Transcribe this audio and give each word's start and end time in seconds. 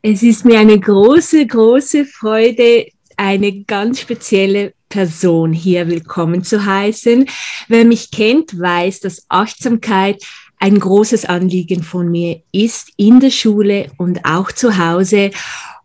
Es 0.00 0.22
ist 0.22 0.44
mir 0.44 0.60
eine 0.60 0.78
große, 0.78 1.44
große 1.44 2.04
Freude, 2.04 2.86
eine 3.16 3.64
ganz 3.64 4.00
spezielle 4.00 4.72
Person 4.88 5.52
hier 5.52 5.88
willkommen 5.88 6.44
zu 6.44 6.64
heißen. 6.64 7.28
Wer 7.66 7.84
mich 7.84 8.12
kennt, 8.12 8.56
weiß, 8.60 9.00
dass 9.00 9.26
Achtsamkeit 9.28 10.22
ein 10.60 10.78
großes 10.78 11.24
Anliegen 11.24 11.82
von 11.82 12.08
mir 12.12 12.42
ist, 12.52 12.92
in 12.96 13.18
der 13.18 13.32
Schule 13.32 13.90
und 13.96 14.24
auch 14.24 14.52
zu 14.52 14.78
Hause. 14.78 15.32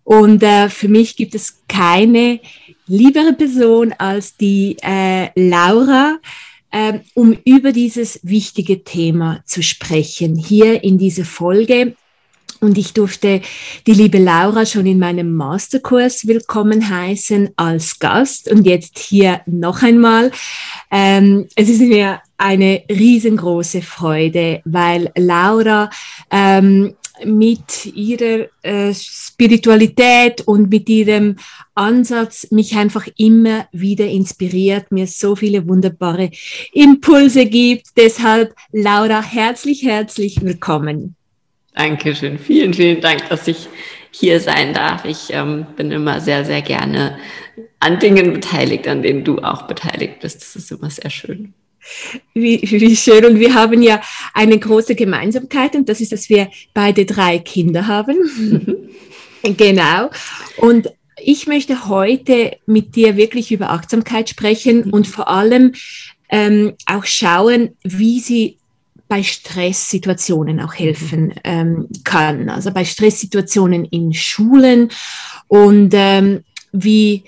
Und 0.03 0.43
äh, 0.43 0.70
für 0.70 0.89
mich 0.89 1.16
gibt 1.16 1.34
es 1.34 1.63
keine 1.67 2.39
liebere 2.85 3.34
Person 3.34 3.93
als 3.98 4.38
die 4.38 4.77
äh, 4.84 5.30
Laura, 5.35 6.20
äh, 6.70 6.99
um 7.16 7.35
über 7.45 7.71
dieses 7.71 8.20
wichtige 8.21 8.84
Thema 8.84 9.41
zu 9.48 9.63
sprechen. 9.63 10.35
Hier 10.35 10.84
in 10.84 10.99
dieser 10.99 11.25
Folge 11.25 11.95
und 12.63 12.77
ich 12.77 12.94
durfte 12.94 13.41
die 13.85 13.94
liebe 13.94 14.17
Laura 14.17 14.66
schon 14.66 14.85
in 14.85 14.98
meinem 14.98 15.35
Masterkurs 15.35 16.26
willkommen 16.26 16.90
heißen 16.90 17.49
als 17.58 17.99
Gast 17.99 18.49
und 18.49 18.66
jetzt 18.66 18.98
hier 18.98 19.41
noch 19.45 19.84
einmal. 19.84 20.31
Ähm, 20.90 21.48
es 21.55 21.70
ist 21.70 21.81
mir 21.81 22.21
eine 22.38 22.84
riesengroße 22.90 23.81
Freude, 23.81 24.62
weil 24.66 25.12
Laura 25.16 25.90
ähm, 26.31 26.95
mit 27.26 27.85
ihrer 27.85 28.48
äh, 28.63 28.93
Spiritualität 28.93 30.41
und 30.41 30.70
mit 30.70 30.90
ihrem 30.90 31.35
Ansatz 31.76 32.48
mich 32.49 32.76
einfach 32.76 33.07
immer 33.18 33.68
wieder 33.71 34.07
inspiriert, 34.07 34.91
mir 34.91 35.07
so 35.07 35.35
viele 35.35 35.68
wunderbare 35.68 36.32
Impulse 36.71 37.46
gibt. 37.46 37.87
Deshalb, 37.98 38.55
Laura, 38.71 39.21
herzlich, 39.21 39.84
herzlich 39.84 40.41
willkommen. 40.41 41.15
Dankeschön. 41.76 42.38
Vielen, 42.38 42.74
vielen 42.74 43.02
Dank, 43.02 43.29
dass 43.29 43.48
ich 43.48 43.68
hier 44.12 44.40
sein 44.40 44.74
darf. 44.74 45.05
Ich 45.05 45.34
ähm, 45.34 45.66
bin 45.76 45.91
immer 45.91 46.21
sehr, 46.21 46.46
sehr 46.46 46.62
gerne 46.62 47.18
an 47.80 47.99
Dingen 47.99 48.34
beteiligt, 48.34 48.88
an 48.88 49.02
denen 49.02 49.24
du 49.24 49.40
auch 49.40 49.63
beteiligt 49.63 50.20
bist. 50.21 50.41
Das 50.41 50.55
ist 50.55 50.71
immer 50.71 50.90
sehr 50.90 51.10
schön. 51.10 51.54
Wie, 52.34 52.62
wie 52.62 52.96
schön. 52.96 53.26
Und 53.26 53.40
wir 53.40 53.55
haben 53.55 53.82
ja 53.82 54.02
eine 54.34 54.57
große 54.57 54.96
Gemeinsamkeit 54.96 55.76
und 55.76 55.90
das 55.90 55.99
ist, 55.99 56.12
dass 56.12 56.30
wir 56.30 56.49
beide 56.74 57.05
drei 57.05 57.40
Kinder 57.40 57.87
haben. 57.87 58.18
Mhm. 58.37 58.90
genau. 59.58 60.10
Und 60.58 60.90
ich 61.18 61.48
möchte 61.48 61.87
heute 61.87 62.58
mit 62.65 62.96
dir 62.96 63.18
wirklich 63.18 63.52
über 63.52 63.71
Achtsamkeit 63.71 64.30
sprechen 64.30 64.85
mhm. 64.85 64.94
und 64.94 65.08
vor 65.08 65.28
allem 65.28 65.74
ähm, 66.30 66.74
auch 66.85 67.06
schauen, 67.06 67.75
wie 67.84 68.19
sie 68.19 68.58
bei 69.13 69.22
Stresssituationen 69.22 70.59
auch 70.59 70.73
helfen 70.73 71.25
mhm. 71.25 71.33
ähm, 71.44 71.88
kann. 72.03 72.50
Also 72.50 72.72
bei 72.72 72.83
Stresssituationen 72.83 73.85
in 73.85 74.11
Schulen 74.11 74.89
und 75.47 75.91
ähm, 75.94 76.44
wie, 76.72 77.23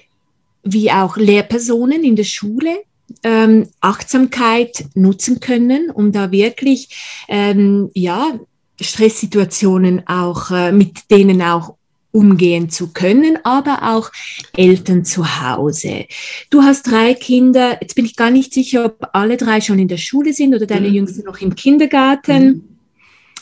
wie 0.63 0.91
auch 0.91 1.15
Lehrpersonen 1.15 2.03
in 2.03 2.15
der 2.15 2.23
Schule 2.23 2.79
ähm, 3.21 3.67
Achtsamkeit 3.81 4.85
nutzen 4.95 5.39
können, 5.39 5.91
um 5.91 6.11
da 6.11 6.31
wirklich 6.31 6.89
ähm, 7.27 7.91
ja, 7.93 8.39
Stresssituationen 8.81 10.07
auch 10.07 10.49
äh, 10.49 10.71
mit 10.71 11.11
denen 11.11 11.43
auch 11.43 11.75
umgehen 12.15 12.69
zu 12.69 12.93
können, 12.93 13.37
aber 13.43 13.93
auch 13.93 14.09
Eltern 14.55 15.03
zu 15.03 15.41
Hause. 15.41 16.05
Du 16.49 16.61
hast 16.61 16.83
drei 16.89 17.13
Kinder. 17.13 17.77
Jetzt 17.81 17.95
bin 17.95 18.05
ich 18.05 18.15
gar 18.15 18.31
nicht 18.31 18.53
sicher, 18.53 18.85
ob 18.85 19.09
alle 19.11 19.35
drei 19.35 19.59
schon 19.59 19.79
in 19.79 19.89
der 19.89 19.97
Schule 19.97 20.31
sind 20.31 20.55
oder 20.55 20.65
deine 20.65 20.87
mhm. 20.87 20.95
Jüngste 20.95 21.23
noch 21.23 21.41
im 21.41 21.55
Kindergarten. 21.55 22.45
Mhm. 22.47 22.63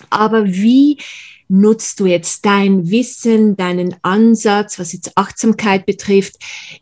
Aber 0.10 0.48
wie 0.48 0.98
nutzt 1.50 2.00
du 2.00 2.08
jetzt 2.08 2.46
dein 2.46 2.90
Wissen, 2.90 3.56
deinen 3.56 3.96
Ansatz, 4.02 4.80
was 4.80 4.92
jetzt 4.92 5.16
Achtsamkeit 5.18 5.86
betrifft, 5.86 6.38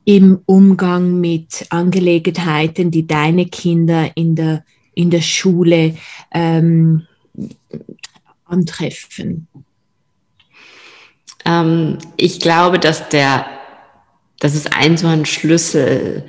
im 0.06 0.40
Umgang 0.46 1.20
mit 1.20 1.66
Angelegenheiten, 1.72 2.90
die 2.90 3.06
deine 3.06 3.48
Kinder 3.48 4.12
in 4.16 4.36
der, 4.36 4.64
in 4.94 5.10
der 5.10 5.22
Schule 5.22 5.98
ähm, 6.32 7.06
antreffen? 8.46 9.48
Ähm, 11.46 11.98
ich 12.18 12.40
glaube, 12.40 12.80
dass 12.80 13.10
der, 13.10 13.46
dass 14.40 14.56
es 14.56 14.66
ein 14.68 14.98
so 14.98 15.08
ein 15.08 15.26
Schlüsselmoment 15.26 16.26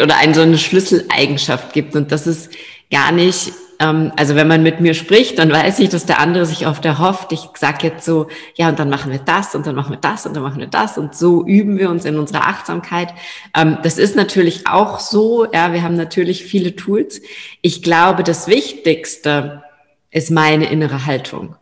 oder 0.00 0.16
ein 0.18 0.34
so 0.34 0.42
eine 0.42 0.58
Schlüsseleigenschaft 0.58 1.72
gibt 1.72 1.94
und 1.94 2.12
das 2.12 2.26
ist 2.26 2.50
gar 2.90 3.12
nicht 3.12 3.52
ähm, 3.78 4.12
also 4.16 4.34
wenn 4.34 4.48
man 4.48 4.62
mit 4.62 4.80
mir 4.80 4.94
spricht, 4.94 5.38
dann 5.38 5.52
weiß 5.52 5.78
ich, 5.80 5.88
dass 5.88 6.06
der 6.06 6.18
andere 6.18 6.46
sich 6.46 6.66
oft 6.66 6.84
erhofft. 6.84 7.32
Ich 7.32 7.48
sag 7.54 7.82
jetzt 7.82 8.04
so, 8.04 8.28
ja, 8.54 8.68
und 8.68 8.78
dann 8.78 8.88
machen 8.88 9.12
wir 9.12 9.18
das 9.18 9.54
und 9.54 9.66
dann 9.66 9.74
machen 9.74 9.90
wir 9.90 9.98
das 9.98 10.26
und 10.26 10.34
dann 10.34 10.42
machen 10.42 10.60
wir 10.60 10.66
das 10.66 10.98
und 10.98 11.14
so 11.14 11.46
üben 11.46 11.78
wir 11.78 11.90
uns 11.90 12.04
in 12.04 12.18
unserer 12.18 12.46
Achtsamkeit. 12.46 13.12
Ähm, 13.54 13.78
das 13.82 13.98
ist 13.98 14.16
natürlich 14.16 14.66
auch 14.66 14.98
so, 14.98 15.46
ja, 15.52 15.72
wir 15.72 15.82
haben 15.82 15.96
natürlich 15.96 16.44
viele 16.44 16.76
Tools. 16.76 17.20
Ich 17.62 17.82
glaube, 17.82 18.22
das 18.22 18.48
Wichtigste 18.48 19.62
ist 20.10 20.30
meine 20.30 20.70
innere 20.70 21.06
Haltung 21.06 21.56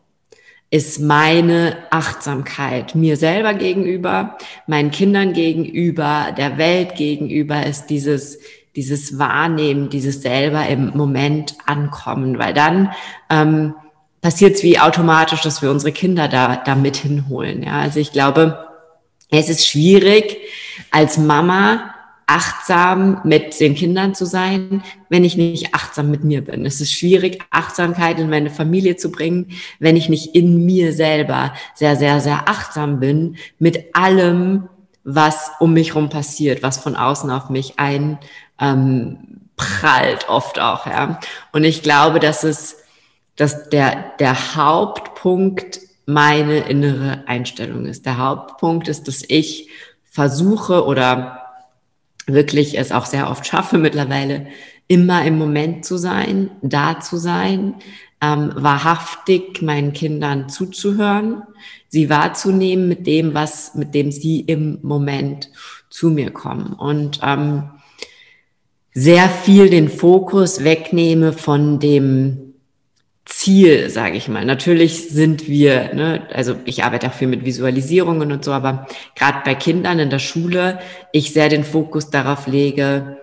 ist 0.74 0.98
meine 0.98 1.76
Achtsamkeit 1.90 2.96
mir 2.96 3.16
selber 3.16 3.54
gegenüber, 3.54 4.36
meinen 4.66 4.90
Kindern 4.90 5.32
gegenüber, 5.32 6.34
der 6.36 6.58
Welt 6.58 6.96
gegenüber, 6.96 7.64
ist 7.64 7.86
dieses, 7.90 8.40
dieses 8.74 9.16
Wahrnehmen, 9.16 9.88
dieses 9.88 10.22
selber 10.22 10.66
im 10.66 10.90
Moment 10.96 11.54
ankommen, 11.64 12.40
weil 12.40 12.54
dann 12.54 12.90
ähm, 13.30 13.74
passiert 14.20 14.56
es 14.56 14.64
wie 14.64 14.80
automatisch, 14.80 15.42
dass 15.42 15.62
wir 15.62 15.70
unsere 15.70 15.92
Kinder 15.92 16.26
da, 16.26 16.56
da 16.56 16.74
mit 16.74 16.96
hinholen. 16.96 17.62
Ja? 17.62 17.78
Also 17.78 18.00
ich 18.00 18.10
glaube, 18.10 18.66
es 19.30 19.48
ist 19.48 19.68
schwierig 19.68 20.38
als 20.90 21.18
Mama 21.18 21.93
achtsam 22.26 23.20
mit 23.24 23.60
den 23.60 23.74
Kindern 23.74 24.14
zu 24.14 24.24
sein, 24.24 24.82
wenn 25.08 25.24
ich 25.24 25.36
nicht 25.36 25.74
achtsam 25.74 26.10
mit 26.10 26.24
mir 26.24 26.44
bin. 26.44 26.64
Es 26.64 26.80
ist 26.80 26.92
schwierig, 26.92 27.42
Achtsamkeit 27.50 28.18
in 28.18 28.30
meine 28.30 28.50
Familie 28.50 28.96
zu 28.96 29.10
bringen, 29.10 29.50
wenn 29.78 29.96
ich 29.96 30.08
nicht 30.08 30.34
in 30.34 30.64
mir 30.64 30.92
selber 30.92 31.54
sehr, 31.74 31.96
sehr, 31.96 32.20
sehr 32.20 32.48
achtsam 32.48 33.00
bin 33.00 33.36
mit 33.58 33.94
allem, 33.94 34.68
was 35.04 35.50
um 35.60 35.74
mich 35.74 35.88
herum 35.94 36.08
passiert, 36.08 36.62
was 36.62 36.78
von 36.78 36.96
außen 36.96 37.30
auf 37.30 37.50
mich 37.50 37.78
ein, 37.78 38.18
ähm, 38.58 39.18
prallt 39.56 40.28
oft 40.28 40.58
auch, 40.58 40.86
ja. 40.86 41.20
Und 41.52 41.64
ich 41.64 41.82
glaube, 41.82 42.20
dass 42.20 42.42
es, 42.42 42.78
dass 43.36 43.68
der, 43.68 44.12
der 44.18 44.56
Hauptpunkt 44.56 45.80
meine 46.06 46.60
innere 46.60 47.24
Einstellung 47.26 47.86
ist. 47.86 48.04
Der 48.06 48.18
Hauptpunkt 48.18 48.88
ist, 48.88 49.08
dass 49.08 49.22
ich 49.26 49.70
versuche 50.04 50.84
oder 50.84 51.43
wirklich 52.26 52.78
es 52.78 52.92
auch 52.92 53.06
sehr 53.06 53.30
oft 53.30 53.46
schaffe 53.46 53.78
mittlerweile, 53.78 54.46
immer 54.86 55.24
im 55.24 55.38
Moment 55.38 55.84
zu 55.84 55.96
sein, 55.96 56.50
da 56.62 57.00
zu 57.00 57.16
sein, 57.16 57.74
ähm, 58.20 58.52
wahrhaftig 58.54 59.62
meinen 59.62 59.92
Kindern 59.92 60.48
zuzuhören, 60.48 61.42
sie 61.88 62.10
wahrzunehmen 62.10 62.88
mit 62.88 63.06
dem, 63.06 63.34
was, 63.34 63.74
mit 63.74 63.94
dem 63.94 64.12
sie 64.12 64.40
im 64.40 64.78
Moment 64.82 65.50
zu 65.90 66.10
mir 66.10 66.30
kommen. 66.30 66.72
Und 66.72 67.20
ähm, 67.22 67.70
sehr 68.92 69.28
viel 69.28 69.70
den 69.70 69.88
Fokus 69.88 70.62
wegnehme 70.64 71.32
von 71.32 71.80
dem 71.80 72.43
Ziel, 73.24 73.88
sage 73.88 74.16
ich 74.16 74.28
mal. 74.28 74.44
Natürlich 74.44 75.08
sind 75.08 75.48
wir, 75.48 75.94
ne, 75.94 76.26
also 76.32 76.56
ich 76.66 76.84
arbeite 76.84 77.08
auch 77.08 77.14
viel 77.14 77.28
mit 77.28 77.44
Visualisierungen 77.44 78.32
und 78.32 78.44
so, 78.44 78.52
aber 78.52 78.86
gerade 79.14 79.38
bei 79.44 79.54
Kindern 79.54 79.98
in 79.98 80.10
der 80.10 80.18
Schule, 80.18 80.78
ich 81.12 81.32
sehr 81.32 81.48
den 81.48 81.64
Fokus 81.64 82.10
darauf 82.10 82.46
lege, 82.46 83.18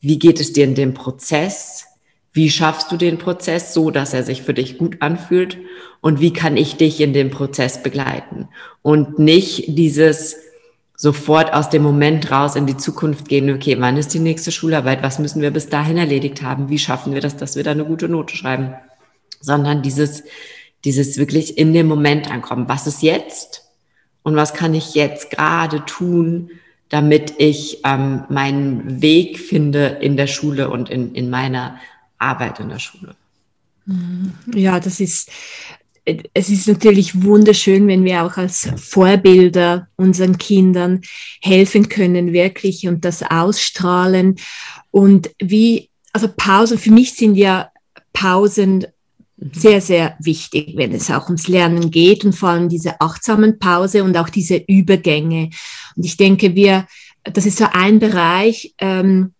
wie 0.00 0.18
geht 0.18 0.40
es 0.40 0.52
dir 0.52 0.64
in 0.64 0.74
dem 0.74 0.92
Prozess? 0.92 1.86
Wie 2.32 2.50
schaffst 2.50 2.90
du 2.90 2.96
den 2.96 3.18
Prozess 3.18 3.72
so, 3.72 3.90
dass 3.90 4.12
er 4.12 4.24
sich 4.24 4.42
für 4.42 4.54
dich 4.54 4.76
gut 4.76 5.00
anfühlt? 5.00 5.58
Und 6.00 6.20
wie 6.20 6.32
kann 6.32 6.56
ich 6.56 6.76
dich 6.76 7.00
in 7.00 7.12
dem 7.12 7.30
Prozess 7.30 7.82
begleiten? 7.82 8.48
Und 8.82 9.20
nicht 9.20 9.78
dieses, 9.78 10.36
sofort 10.96 11.52
aus 11.52 11.70
dem 11.70 11.82
Moment 11.82 12.30
raus 12.30 12.56
in 12.56 12.66
die 12.66 12.76
Zukunft 12.76 13.28
gehen, 13.28 13.50
okay, 13.50 13.76
wann 13.78 13.96
ist 13.96 14.14
die 14.14 14.20
nächste 14.20 14.52
Schularbeit, 14.52 15.02
was 15.02 15.18
müssen 15.18 15.42
wir 15.42 15.50
bis 15.50 15.68
dahin 15.68 15.96
erledigt 15.96 16.42
haben, 16.42 16.68
wie 16.68 16.78
schaffen 16.78 17.14
wir 17.14 17.20
das, 17.20 17.36
dass 17.36 17.56
wir 17.56 17.64
da 17.64 17.72
eine 17.72 17.84
gute 17.84 18.08
Note 18.08 18.36
schreiben, 18.36 18.74
sondern 19.44 19.82
dieses, 19.82 20.24
dieses 20.84 21.18
wirklich 21.18 21.58
in 21.58 21.72
dem 21.72 21.86
Moment 21.86 22.30
ankommen, 22.30 22.68
was 22.68 22.86
ist 22.86 23.02
jetzt 23.02 23.68
und 24.22 24.36
was 24.36 24.54
kann 24.54 24.74
ich 24.74 24.94
jetzt 24.94 25.30
gerade 25.30 25.84
tun, 25.84 26.50
damit 26.88 27.34
ich 27.38 27.80
ähm, 27.84 28.24
meinen 28.28 29.02
Weg 29.02 29.38
finde 29.38 29.98
in 30.00 30.16
der 30.16 30.26
Schule 30.26 30.70
und 30.70 30.90
in, 30.90 31.14
in 31.14 31.30
meiner 31.30 31.78
Arbeit 32.18 32.60
in 32.60 32.68
der 32.68 32.78
Schule. 32.78 33.16
Ja, 34.54 34.80
das 34.80 35.00
ist 35.00 35.30
es 36.06 36.50
ist 36.50 36.68
natürlich 36.68 37.22
wunderschön, 37.22 37.88
wenn 37.88 38.04
wir 38.04 38.24
auch 38.24 38.36
als 38.36 38.68
Vorbilder 38.76 39.88
unseren 39.96 40.36
Kindern 40.36 41.00
helfen 41.40 41.88
können, 41.88 42.32
wirklich 42.32 42.86
und 42.86 43.04
das 43.04 43.22
ausstrahlen. 43.22 44.36
Und 44.90 45.30
wie, 45.40 45.88
also 46.12 46.28
Pausen, 46.28 46.78
für 46.78 46.90
mich 46.90 47.14
sind 47.14 47.36
ja 47.36 47.70
Pausen 48.12 48.86
sehr, 49.36 49.80
sehr 49.80 50.16
wichtig, 50.20 50.74
wenn 50.76 50.92
es 50.92 51.10
auch 51.10 51.26
ums 51.26 51.48
Lernen 51.48 51.90
geht 51.90 52.24
und 52.24 52.34
vor 52.34 52.50
allem 52.50 52.68
diese 52.68 53.00
achtsamen 53.00 53.58
Pause 53.58 54.04
und 54.04 54.16
auch 54.16 54.28
diese 54.28 54.56
Übergänge. 54.56 55.50
Und 55.96 56.04
ich 56.04 56.16
denke, 56.16 56.54
wir, 56.54 56.86
das 57.24 57.46
ist 57.46 57.58
so 57.58 57.66
ein 57.72 57.98
Bereich, 57.98 58.74
ähm, 58.78 59.34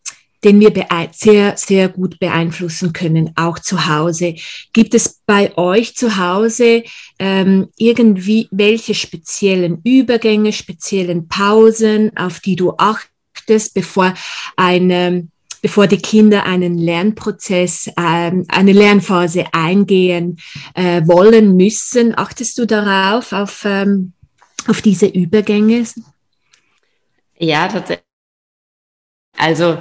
den 0.44 0.61
wir 0.61 0.73
sehr, 1.12 1.56
sehr 1.56 1.88
gut 1.88 2.19
beeinflussen 2.19 2.93
können, 2.93 3.31
auch 3.35 3.58
zu 3.58 3.87
Hause. 3.87 4.35
Gibt 4.75 4.94
es 4.94 5.20
bei 5.25 5.56
euch 5.56 5.97
zu 5.97 6.19
Hause 6.19 6.85
ähm, 7.19 7.69
irgendwie 7.79 8.49
welche 8.50 8.94
speziellen 8.94 9.81
Übergänge, 9.85 10.52
speziellen 10.52 11.29
Pausen, 11.29 12.14
auf 12.17 12.40
die 12.40 12.56
du 12.56 12.75
achtest, 12.76 13.73
bevor 13.73 14.12
eine 14.56 15.29
bevor 15.64 15.87
die 15.87 15.96
Kinder 15.96 16.44
einen 16.44 16.76
Lernprozess, 16.76 17.90
ähm, 17.99 18.44
eine 18.49 18.72
Lernphase 18.75 19.46
eingehen 19.52 20.37
äh, 20.75 21.00
wollen 21.06 21.56
müssen. 21.56 22.12
Achtest 22.19 22.58
du 22.58 22.66
darauf, 22.66 23.32
auf, 23.32 23.64
ähm, 23.64 24.12
auf 24.69 24.82
diese 24.82 25.06
Übergänge? 25.06 25.87
Ja, 27.38 27.66
tatsächlich. 27.69 28.05
Also 29.38 29.81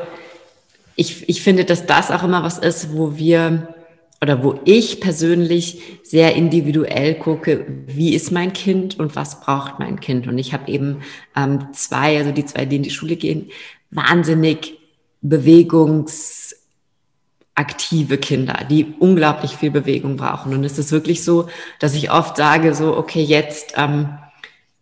ich, 0.96 1.28
ich 1.28 1.42
finde, 1.42 1.66
dass 1.66 1.86
das 1.86 2.12
auch 2.12 2.24
immer 2.24 2.44
was 2.44 2.60
ist, 2.60 2.94
wo 2.94 3.18
wir 3.18 3.76
oder 4.22 4.42
wo 4.42 4.62
ich 4.64 5.02
persönlich 5.02 6.00
sehr 6.02 6.34
individuell 6.38 7.16
gucke, 7.16 7.66
wie 7.88 8.16
ist 8.16 8.32
mein 8.32 8.54
Kind 8.54 9.00
und 9.00 9.18
was 9.18 9.42
braucht 9.42 9.80
mein 9.80 10.00
Kind. 10.00 10.28
Und 10.28 10.38
ich 10.38 10.54
habe 10.54 10.72
eben 10.72 11.02
ähm, 11.36 11.74
zwei, 11.74 12.20
also 12.20 12.32
die 12.32 12.46
zwei, 12.46 12.64
die 12.64 12.78
in 12.78 12.84
die 12.84 12.90
Schule 12.90 13.18
gehen, 13.18 13.52
wahnsinnig 13.92 14.78
bewegungsaktive 15.24 18.18
Kinder, 18.18 18.60
die 18.70 18.94
unglaublich 19.00 19.58
viel 19.58 19.72
Bewegung 19.72 20.18
brauchen. 20.18 20.54
Und 20.54 20.64
es 20.64 20.78
ist 20.78 20.92
wirklich 20.92 21.24
so, 21.24 21.48
dass 21.80 21.96
ich 21.96 22.12
oft 22.12 22.38
sage, 22.38 22.76
so, 22.76 22.96
okay, 22.96 23.24
jetzt, 23.24 23.74
ähm, 23.78 24.20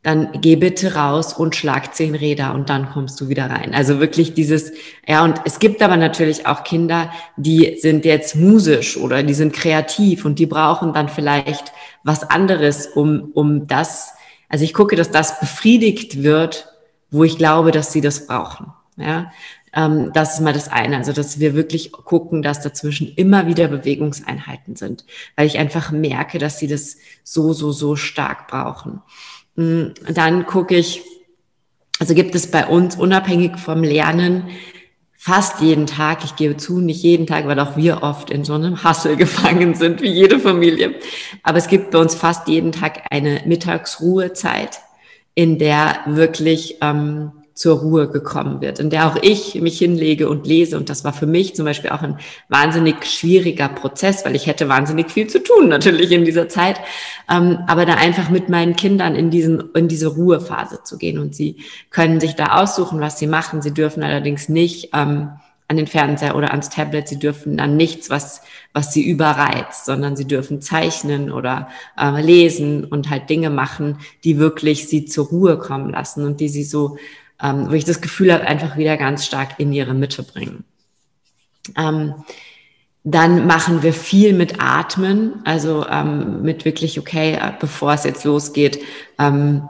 dann 0.04 0.42
geh 0.42 0.56
bitte 0.56 0.96
raus 0.96 1.34
und 1.34 1.56
schlag 1.56 1.94
zehn 1.94 2.16
Räder 2.16 2.56
und 2.56 2.72
dann 2.72 2.90
kommst 2.90 3.22
du 3.22 3.30
wieder 3.30 3.52
rein. 3.52 3.76
Also 3.76 4.00
wirklich 4.00 4.34
dieses, 4.34 4.72
ja, 5.08 5.24
und 5.24 5.40
es 5.46 5.60
gibt 5.60 5.84
aber 5.84 5.96
natürlich 5.96 6.48
auch 6.48 6.64
Kinder, 6.64 7.12
die 7.38 7.78
sind 7.80 8.04
jetzt 8.04 8.36
musisch 8.36 8.98
oder 8.98 9.22
die 9.22 9.36
sind 9.36 9.54
kreativ 9.54 10.26
und 10.26 10.40
die 10.40 10.48
brauchen 10.48 10.94
dann 10.94 11.08
vielleicht 11.08 11.72
was 12.04 12.24
anderes, 12.24 12.88
um, 12.88 13.30
um 13.36 13.68
das, 13.68 14.14
also 14.50 14.66
ich 14.66 14.74
gucke, 14.74 14.96
dass 14.96 15.12
das 15.12 15.40
befriedigt 15.40 16.24
wird, 16.24 16.68
wo 17.12 17.24
ich 17.24 17.38
glaube, 17.38 17.70
dass 17.70 17.92
sie 17.92 18.02
das 18.02 18.26
brauchen. 18.26 18.74
Ja, 18.98 19.32
ähm, 19.74 20.12
das 20.14 20.36
ist 20.36 20.40
mal 20.42 20.54
das 20.54 20.68
eine. 20.68 20.98
Also, 20.98 21.14
dass 21.14 21.40
wir 21.40 21.56
wirklich 21.56 21.92
gucken, 21.92 22.42
dass 22.42 22.62
dazwischen 22.62 23.14
immer 23.16 23.48
wieder 23.48 23.68
Bewegungseinheiten 23.68 24.76
sind, 24.76 25.06
weil 25.36 25.48
ich 25.48 25.58
einfach 25.58 25.92
merke, 25.92 26.40
dass 26.40 26.60
sie 26.60 26.68
das 26.68 26.98
so, 27.24 27.54
so, 27.54 27.72
so 27.72 27.96
stark 27.96 28.48
brauchen. 28.48 29.02
Mm, 29.56 29.88
dann 30.14 30.46
gucke 30.46 30.76
ich, 30.76 31.02
also 32.00 32.14
gibt 32.14 32.36
es 32.36 32.50
bei 32.50 32.66
uns 32.66 32.96
unabhängig 32.96 33.58
vom 33.58 33.84
Lernen 33.84 34.50
fast 35.24 35.62
jeden 35.62 35.86
Tag, 35.86 36.24
ich 36.26 36.36
gebe 36.36 36.58
zu, 36.58 36.80
nicht 36.80 37.04
jeden 37.04 37.28
Tag, 37.28 37.46
weil 37.46 37.60
auch 37.60 37.78
wir 37.78 38.02
oft 38.02 38.32
in 38.32 38.44
so 38.44 38.54
einem 38.54 38.84
Hassel 38.84 39.16
gefangen 39.18 39.76
sind, 39.76 40.02
wie 40.02 40.10
jede 40.10 40.40
Familie. 40.40 40.96
Aber 41.44 41.60
es 41.60 41.68
gibt 41.68 41.92
bei 41.92 42.00
uns 42.00 42.16
fast 42.16 42.48
jeden 42.48 42.72
Tag 42.72 43.04
eine 43.12 43.44
Mittagsruhezeit, 43.46 44.80
in 45.36 45.60
der 45.60 46.00
wirklich 46.08 46.78
ähm, 46.82 47.34
zur 47.54 47.80
Ruhe 47.80 48.10
gekommen 48.10 48.62
wird, 48.62 48.80
in 48.80 48.90
der 48.90 49.08
auch 49.08 49.18
ich 49.22 49.56
mich 49.62 49.78
hinlege 49.78 50.30
und 50.30 50.48
lese. 50.48 50.78
Und 50.78 50.90
das 50.90 51.04
war 51.04 51.14
für 51.14 51.26
mich 51.26 51.56
zum 51.56 51.66
Beispiel 51.66 51.92
auch 51.92 52.02
ein 52.02 52.18
wahnsinnig 52.50 53.06
schwieriger 53.06 53.70
Prozess, 53.70 54.26
weil 54.26 54.36
ich 54.36 54.48
hätte 54.48 54.70
wahnsinnig 54.70 55.12
viel 55.12 55.28
zu 55.28 55.44
tun 55.44 55.68
natürlich 55.68 56.12
in 56.12 56.26
dieser 56.26 56.50
Zeit. 56.50 56.80
Ähm, 57.30 57.60
aber 57.68 57.86
da 57.86 57.96
einfach 57.96 58.30
mit 58.30 58.50
meinen 58.50 58.76
Kindern 58.76 59.16
in 59.16 59.30
diesen, 59.30 59.72
in 59.74 59.88
diese 59.88 60.08
Ruhephase 60.08 60.80
zu 60.84 60.98
gehen. 60.98 61.20
Und 61.20 61.36
sie 61.36 61.58
können 61.90 62.20
sich 62.20 62.36
da 62.36 62.60
aussuchen, 62.62 63.00
was 63.00 63.20
sie 63.20 63.28
machen. 63.28 63.62
Sie 63.62 63.74
dürfen 63.74 64.04
allerdings 64.04 64.50
nicht 64.50 64.90
ähm, 64.94 65.32
an 65.72 65.78
den 65.78 65.88
Fernseher 65.88 66.36
oder 66.36 66.52
ans 66.52 66.70
Tablet. 66.70 67.08
Sie 67.08 67.18
dürfen 67.18 67.56
dann 67.56 67.78
nichts, 67.78 68.10
was, 68.10 68.42
was 68.74 68.92
sie 68.92 69.10
überreizt, 69.10 69.86
sondern 69.86 70.18
sie 70.18 70.28
dürfen 70.28 70.62
zeichnen 70.62 71.32
oder 71.32 71.70
äh, 71.98 72.22
lesen 72.22 72.84
und 72.84 73.10
halt 73.10 73.30
Dinge 73.30 73.50
machen, 73.50 73.98
die 74.26 74.38
wirklich 74.38 74.90
sie 74.90 75.06
zur 75.06 75.28
Ruhe 75.28 75.58
kommen 75.58 75.90
lassen 75.90 76.26
und 76.26 76.42
die 76.42 76.50
sie 76.50 76.66
so 76.66 76.98
ähm, 77.42 77.70
wo 77.70 77.74
ich 77.74 77.86
das 77.86 78.02
Gefühl 78.02 78.34
habe, 78.34 78.48
einfach 78.48 78.78
wieder 78.78 78.98
ganz 78.98 79.26
stark 79.26 79.60
in 79.60 79.74
ihre 79.74 79.94
Mitte 79.94 80.24
bringen. 80.24 80.64
Ähm, 81.78 82.14
dann 83.04 83.48
machen 83.48 83.82
wir 83.82 83.94
viel 83.94 84.34
mit 84.34 84.62
Atmen, 84.62 85.42
also 85.44 85.88
ähm, 85.88 86.44
mit 86.44 86.66
wirklich, 86.66 87.00
okay, 87.00 87.34
äh, 87.34 87.52
bevor 87.60 87.94
es 87.94 88.04
jetzt 88.04 88.24
losgeht, 88.26 88.80
ähm, 89.18 89.68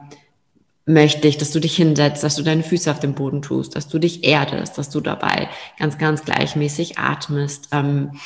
möchte 0.85 1.27
ich, 1.27 1.37
dass 1.37 1.51
du 1.51 1.59
dich 1.59 1.75
hinsetzt, 1.75 2.23
dass 2.23 2.35
du 2.35 2.43
deine 2.43 2.63
Füße 2.63 2.91
auf 2.91 2.99
den 2.99 3.13
Boden 3.13 3.41
tust, 3.41 3.75
dass 3.75 3.87
du 3.87 3.99
dich 3.99 4.25
erdest, 4.25 4.77
dass 4.77 4.89
du 4.89 4.99
dabei 4.99 5.47
ganz, 5.79 5.97
ganz 5.97 6.25
gleichmäßig 6.25 6.97
atmest. 6.97 7.69
Ähm, 7.71 8.19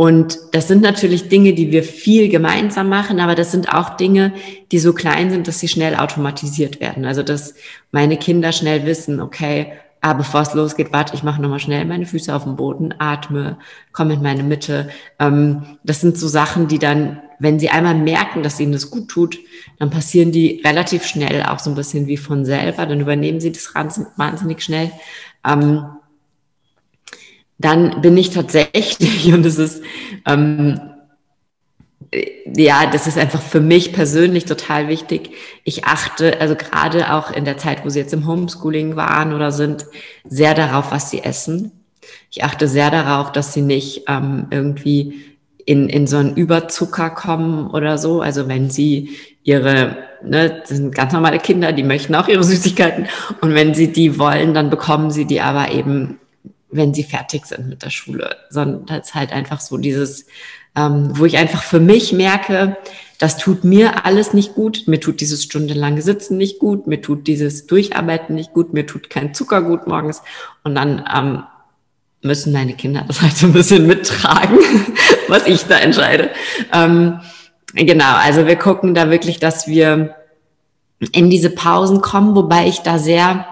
und 0.00 0.38
das 0.52 0.66
sind 0.66 0.80
natürlich 0.80 1.28
Dinge, 1.28 1.52
die 1.52 1.72
wir 1.72 1.84
viel 1.84 2.30
gemeinsam 2.30 2.88
machen, 2.88 3.20
aber 3.20 3.34
das 3.34 3.52
sind 3.52 3.68
auch 3.68 3.98
Dinge, 3.98 4.32
die 4.72 4.78
so 4.78 4.94
klein 4.94 5.30
sind, 5.30 5.46
dass 5.46 5.60
sie 5.60 5.68
schnell 5.68 5.94
automatisiert 5.94 6.80
werden. 6.80 7.04
Also 7.04 7.22
dass 7.22 7.52
meine 7.92 8.16
Kinder 8.16 8.50
schnell 8.52 8.86
wissen, 8.86 9.20
okay, 9.20 9.74
ah, 10.00 10.14
bevor 10.14 10.40
es 10.40 10.54
losgeht, 10.54 10.94
warte, 10.94 11.14
ich 11.14 11.22
mache 11.22 11.42
nochmal 11.42 11.58
schnell 11.58 11.84
meine 11.84 12.06
Füße 12.06 12.34
auf 12.34 12.44
den 12.44 12.56
Boden, 12.56 12.94
atme, 12.98 13.58
komme 13.92 14.14
in 14.14 14.22
meine 14.22 14.42
Mitte. 14.42 14.88
Ähm, 15.18 15.66
das 15.84 16.00
sind 16.00 16.16
so 16.16 16.28
Sachen, 16.28 16.66
die 16.66 16.78
dann, 16.78 17.20
wenn 17.38 17.60
sie 17.60 17.68
einmal 17.68 17.94
merken, 17.94 18.42
dass 18.42 18.58
ihnen 18.58 18.72
das 18.72 18.90
gut 18.90 19.08
tut, 19.08 19.38
dann 19.78 19.90
passieren 19.90 20.32
die 20.32 20.62
relativ 20.64 21.04
schnell 21.04 21.42
auch 21.42 21.58
so 21.58 21.68
ein 21.68 21.76
bisschen 21.76 22.06
wie 22.06 22.16
von 22.16 22.46
selber. 22.46 22.86
Dann 22.86 23.02
übernehmen 23.02 23.40
sie 23.40 23.52
das 23.52 23.74
wahnsinnig 23.74 24.62
schnell. 24.62 24.92
Ähm, 25.46 25.84
dann 27.60 28.00
bin 28.00 28.16
ich 28.16 28.30
tatsächlich, 28.30 29.32
und 29.32 29.44
das 29.44 29.58
ist, 29.58 29.82
ähm, 30.26 30.80
ja, 32.56 32.86
das 32.90 33.06
ist 33.06 33.18
einfach 33.18 33.40
für 33.40 33.60
mich 33.60 33.92
persönlich 33.92 34.44
total 34.44 34.88
wichtig. 34.88 35.30
Ich 35.62 35.84
achte, 35.84 36.40
also 36.40 36.56
gerade 36.56 37.12
auch 37.12 37.30
in 37.30 37.44
der 37.44 37.56
Zeit, 37.58 37.84
wo 37.84 37.88
sie 37.88 38.00
jetzt 38.00 38.12
im 38.12 38.26
Homeschooling 38.26 38.96
waren 38.96 39.32
oder 39.32 39.52
sind, 39.52 39.86
sehr 40.28 40.54
darauf, 40.54 40.90
was 40.90 41.10
sie 41.10 41.22
essen. 41.22 41.70
Ich 42.30 42.42
achte 42.42 42.66
sehr 42.66 42.90
darauf, 42.90 43.30
dass 43.30 43.52
sie 43.52 43.62
nicht 43.62 44.04
ähm, 44.08 44.46
irgendwie 44.50 45.22
in, 45.66 45.88
in 45.88 46.08
so 46.08 46.16
einen 46.16 46.34
Überzucker 46.34 47.10
kommen 47.10 47.70
oder 47.70 47.96
so. 47.96 48.22
Also 48.22 48.48
wenn 48.48 48.70
sie 48.70 49.10
ihre, 49.44 49.98
ne, 50.24 50.60
das 50.60 50.70
sind 50.70 50.94
ganz 50.94 51.12
normale 51.12 51.38
Kinder, 51.38 51.72
die 51.72 51.84
möchten 51.84 52.16
auch 52.16 52.26
ihre 52.26 52.42
Süßigkeiten. 52.42 53.06
Und 53.40 53.54
wenn 53.54 53.74
sie 53.74 53.92
die 53.92 54.18
wollen, 54.18 54.52
dann 54.54 54.70
bekommen 54.70 55.12
sie 55.12 55.26
die 55.26 55.40
aber 55.40 55.70
eben 55.70 56.18
wenn 56.72 56.94
sie 56.94 57.02
fertig 57.02 57.46
sind 57.46 57.68
mit 57.68 57.82
der 57.82 57.90
Schule, 57.90 58.36
sondern 58.48 58.86
das 58.86 59.08
ist 59.08 59.14
halt 59.14 59.32
einfach 59.32 59.60
so 59.60 59.76
dieses, 59.76 60.26
ähm, 60.76 61.10
wo 61.14 61.24
ich 61.24 61.36
einfach 61.36 61.62
für 61.62 61.80
mich 61.80 62.12
merke, 62.12 62.76
das 63.18 63.36
tut 63.36 63.64
mir 63.64 64.06
alles 64.06 64.32
nicht 64.32 64.54
gut, 64.54 64.84
mir 64.86 65.00
tut 65.00 65.20
dieses 65.20 65.42
stundenlange 65.42 66.00
Sitzen 66.00 66.36
nicht 66.36 66.58
gut, 66.58 66.86
mir 66.86 67.02
tut 67.02 67.26
dieses 67.26 67.66
Durcharbeiten 67.66 68.34
nicht 68.34 68.52
gut, 68.52 68.72
mir 68.72 68.86
tut 68.86 69.10
kein 69.10 69.34
Zucker 69.34 69.62
gut 69.62 69.86
morgens 69.86 70.22
und 70.64 70.74
dann 70.74 71.04
ähm, 71.14 71.42
müssen 72.22 72.52
meine 72.52 72.74
Kinder 72.74 73.04
das 73.06 73.20
halt 73.20 73.36
so 73.36 73.46
ein 73.46 73.52
bisschen 73.52 73.86
mittragen, 73.86 74.58
was 75.28 75.46
ich 75.46 75.64
da 75.64 75.78
entscheide. 75.78 76.30
Ähm, 76.72 77.20
genau, 77.74 78.14
also 78.16 78.46
wir 78.46 78.56
gucken 78.56 78.94
da 78.94 79.10
wirklich, 79.10 79.38
dass 79.38 79.66
wir 79.66 80.14
in 81.12 81.30
diese 81.30 81.50
Pausen 81.50 82.00
kommen, 82.00 82.36
wobei 82.36 82.66
ich 82.66 82.80
da 82.80 82.98
sehr 82.98 83.46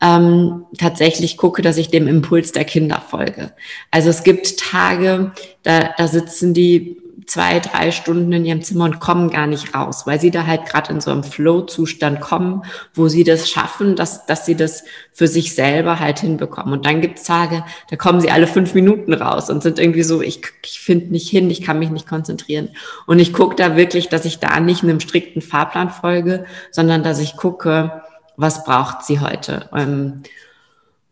ähm, 0.00 0.66
tatsächlich 0.78 1.36
gucke, 1.36 1.62
dass 1.62 1.76
ich 1.76 1.88
dem 1.88 2.06
Impuls 2.06 2.52
der 2.52 2.64
Kinder 2.64 3.02
folge. 3.06 3.52
Also 3.90 4.10
es 4.10 4.22
gibt 4.22 4.58
Tage, 4.58 5.32
da, 5.62 5.90
da 5.96 6.06
sitzen 6.06 6.54
die 6.54 7.02
zwei, 7.28 7.60
drei 7.60 7.90
Stunden 7.90 8.32
in 8.32 8.44
ihrem 8.46 8.62
Zimmer 8.62 8.84
und 8.84 9.00
kommen 9.00 9.28
gar 9.28 9.46
nicht 9.46 9.74
raus, 9.74 10.06
weil 10.06 10.18
sie 10.18 10.30
da 10.30 10.46
halt 10.46 10.64
gerade 10.64 10.92
in 10.92 11.00
so 11.00 11.10
einem 11.10 11.22
Flow-Zustand 11.22 12.20
kommen, 12.20 12.62
wo 12.94 13.08
sie 13.08 13.22
das 13.22 13.50
schaffen, 13.50 13.96
dass, 13.96 14.24
dass 14.24 14.46
sie 14.46 14.54
das 14.54 14.84
für 15.12 15.28
sich 15.28 15.54
selber 15.54 16.00
halt 16.00 16.20
hinbekommen. 16.20 16.72
Und 16.72 16.86
dann 16.86 17.02
gibt's 17.02 17.24
Tage, 17.24 17.64
da 17.90 17.96
kommen 17.96 18.22
sie 18.22 18.30
alle 18.30 18.46
fünf 18.46 18.72
Minuten 18.72 19.12
raus 19.12 19.50
und 19.50 19.62
sind 19.62 19.78
irgendwie 19.78 20.04
so, 20.04 20.22
ich, 20.22 20.40
ich 20.64 20.80
finde 20.80 21.12
nicht 21.12 21.28
hin, 21.28 21.50
ich 21.50 21.60
kann 21.60 21.78
mich 21.78 21.90
nicht 21.90 22.08
konzentrieren. 22.08 22.70
Und 23.06 23.18
ich 23.18 23.34
gucke 23.34 23.56
da 23.56 23.76
wirklich, 23.76 24.08
dass 24.08 24.24
ich 24.24 24.38
da 24.38 24.58
nicht 24.58 24.82
einem 24.82 25.00
strikten 25.00 25.42
Fahrplan 25.42 25.90
folge, 25.90 26.46
sondern 26.70 27.02
dass 27.02 27.18
ich 27.18 27.36
gucke, 27.36 28.02
was 28.38 28.64
braucht 28.64 29.04
sie 29.04 29.20
heute? 29.20 29.68
Ähm, 29.76 30.22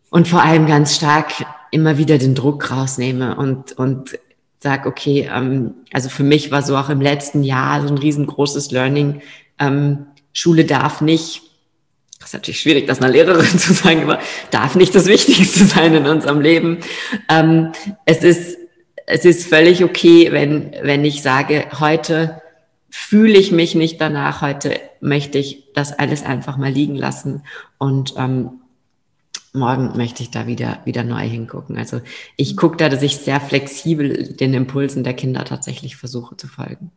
und 0.08 0.28
vor 0.28 0.42
allem 0.42 0.66
ganz 0.66 0.96
stark 0.96 1.32
immer 1.70 1.98
wieder 1.98 2.16
den 2.16 2.34
Druck 2.34 2.70
rausnehme 2.70 3.36
und, 3.36 3.72
und 3.72 4.18
sag, 4.60 4.86
okay, 4.86 5.28
ähm, 5.30 5.74
also 5.92 6.08
für 6.08 6.22
mich 6.22 6.50
war 6.50 6.62
so 6.62 6.76
auch 6.76 6.88
im 6.88 7.02
letzten 7.02 7.42
Jahr 7.42 7.82
so 7.82 7.88
ein 7.88 7.98
riesengroßes 7.98 8.70
Learning, 8.70 9.20
ähm, 9.58 10.06
Schule 10.32 10.64
darf 10.64 11.00
nicht, 11.02 11.42
das 12.18 12.30
ist 12.30 12.34
natürlich 12.34 12.60
schwierig, 12.60 12.86
das 12.86 13.02
einer 13.02 13.12
Lehrerin 13.12 13.58
zu 13.58 13.74
sagen, 13.74 14.04
aber 14.04 14.20
darf 14.50 14.74
nicht 14.74 14.94
das 14.94 15.06
Wichtigste 15.06 15.64
sein 15.64 15.92
in 15.94 16.06
unserem 16.06 16.40
Leben. 16.40 16.78
Ähm, 17.28 17.72
es 18.06 18.22
ist 18.22 18.56
es 19.06 19.24
ist 19.24 19.46
völlig 19.46 19.84
okay, 19.84 20.28
wenn, 20.32 20.74
wenn 20.82 21.04
ich 21.04 21.22
sage, 21.22 21.66
heute 21.78 22.42
fühle 22.98 23.38
ich 23.38 23.52
mich 23.52 23.74
nicht 23.74 24.00
danach, 24.00 24.40
heute 24.40 24.80
möchte 25.00 25.38
ich 25.38 25.64
das 25.74 25.92
alles 25.92 26.24
einfach 26.24 26.56
mal 26.56 26.72
liegen 26.72 26.96
lassen 26.96 27.42
und 27.78 28.14
ähm, 28.16 28.52
morgen 29.52 29.96
möchte 29.96 30.22
ich 30.22 30.30
da 30.30 30.46
wieder, 30.46 30.80
wieder 30.84 31.04
neu 31.04 31.28
hingucken. 31.28 31.76
Also 31.76 32.00
ich 32.36 32.56
gucke 32.56 32.78
da, 32.78 32.88
dass 32.88 33.02
ich 33.02 33.18
sehr 33.18 33.40
flexibel 33.40 34.34
den 34.34 34.54
Impulsen 34.54 35.04
der 35.04 35.14
Kinder 35.14 35.44
tatsächlich 35.44 35.96
versuche 35.96 36.36
zu 36.36 36.48
folgen. 36.48 36.90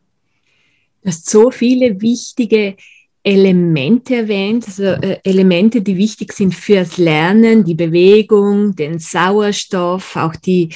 Du 1.04 1.10
hast 1.10 1.30
so 1.30 1.52
viele 1.52 2.02
wichtige 2.02 2.78
Elemente 3.22 4.16
erwähnt, 4.16 4.66
also 4.68 4.84
äh, 4.84 5.20
Elemente, 5.24 5.82
die 5.82 5.98
wichtig 5.98 6.32
sind 6.32 6.56
fürs 6.56 6.98
Lernen, 6.98 7.66
die 7.66 7.76
Bewegung, 7.76 8.76
den 8.76 8.98
Sauerstoff, 8.98 10.16
auch 10.16 10.38
die, 10.38 10.70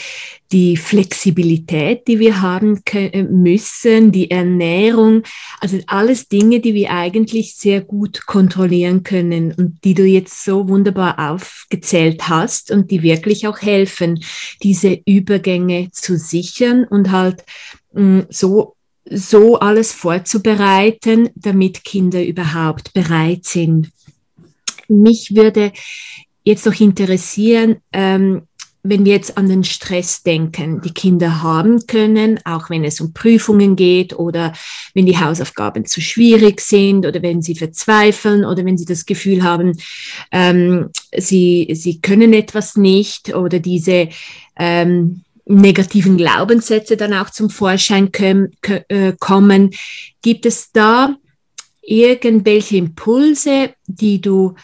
die 0.52 0.76
Flexibilität, 0.76 2.06
die 2.06 2.20
wir 2.20 2.42
haben 2.42 2.84
können, 2.84 3.14
äh, 3.14 3.24
müssen, 3.24 4.12
die 4.12 4.30
Ernährung, 4.30 5.24
also 5.62 5.80
alles 5.88 6.28
Dinge, 6.28 6.60
die 6.60 6.74
wir 6.74 6.92
eigentlich 6.92 7.56
sehr 7.56 7.80
gut 7.80 8.26
kontrollieren 8.26 9.04
können 9.04 9.54
und 9.54 9.84
die 9.86 9.94
du 9.94 10.04
jetzt 10.04 10.44
so 10.44 10.68
wunderbar 10.68 11.32
aufgezählt 11.32 12.28
hast 12.28 12.72
und 12.72 12.92
die 12.92 13.04
wirklich 13.04 13.48
auch 13.48 13.62
helfen, 13.62 14.22
diese 14.62 15.00
Übergänge 15.06 15.92
zu 15.92 16.18
sichern 16.18 16.84
und 16.84 17.12
halt 17.12 17.46
mh, 17.94 18.02
mm, 18.02 18.26
so 18.30 18.73
so 19.10 19.60
alles 19.60 19.91
vorzubereiten, 19.91 21.29
damit 21.36 21.83
Kinder 21.83 22.24
überhaupt 22.24 22.93
bereit 22.93 23.45
sind. 23.45 23.91
Mich 24.88 25.36
würde 25.36 25.72
jetzt 26.43 26.65
noch 26.65 26.79
interessieren, 26.79 27.77
ähm, 27.91 28.43
wenn 28.86 29.05
wir 29.05 29.13
jetzt 29.13 29.38
an 29.38 29.48
den 29.48 29.63
Stress 29.63 30.24
denken, 30.24 30.81
die 30.81 30.93
Kinder 30.93 31.41
haben 31.41 31.88
können, 31.88 32.39
auch 32.43 32.69
wenn 32.69 32.83
es 32.83 33.00
um 33.00 33.13
Prüfungen 33.13 33.77
geht 33.77 34.13
oder 34.19 34.51
wenn 34.93 35.05
die 35.05 35.17
Hausaufgaben 35.17 35.86
zu 35.86 36.01
schwierig 36.01 36.60
sind 36.60 37.05
oder 37.05 37.22
wenn 37.22 37.41
sie 37.41 37.55
verzweifeln 37.55 38.43
oder 38.43 38.65
wenn 38.65 38.77
sie 38.77 38.86
das 38.86 39.05
Gefühl 39.05 39.41
haben, 39.41 39.77
ähm, 40.33 40.89
sie, 41.17 41.69
sie 41.74 42.01
können 42.01 42.33
etwas 42.33 42.75
nicht 42.75 43.33
oder 43.33 43.60
diese 43.60 44.10
ähm, 44.57 45.23
negativen 45.46 46.18
Glaubenssätze 46.18 46.98
dann 46.98 47.14
auch 47.14 47.30
zum 47.30 47.50
Vorschein 47.50 48.12
äh, 48.62 49.14
kommen. 49.20 49.72
Gibt 50.22 50.46
es 50.46 50.72
da 50.72 51.16
irgendwelche 51.82 52.78
Impulse, 52.78 53.74
die 53.88 54.22
du, 54.22 54.56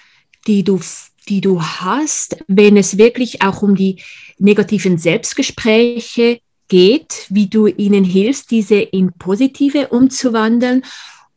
die 0.47 0.63
du, 0.63 0.79
die 1.27 1.41
du 1.41 1.61
hast, 1.61 2.37
wenn 2.47 2.77
es 2.77 2.97
wirklich 2.97 3.41
auch 3.41 3.61
um 3.61 3.75
die 3.75 4.01
negativen 4.37 4.97
Selbstgespräche 4.97 6.39
geht, 6.69 7.25
wie 7.29 7.47
du 7.47 7.67
ihnen 7.67 8.03
hilfst, 8.03 8.51
diese 8.51 8.75
in 8.75 9.11
positive 9.13 9.89
umzuwandeln 9.89 10.83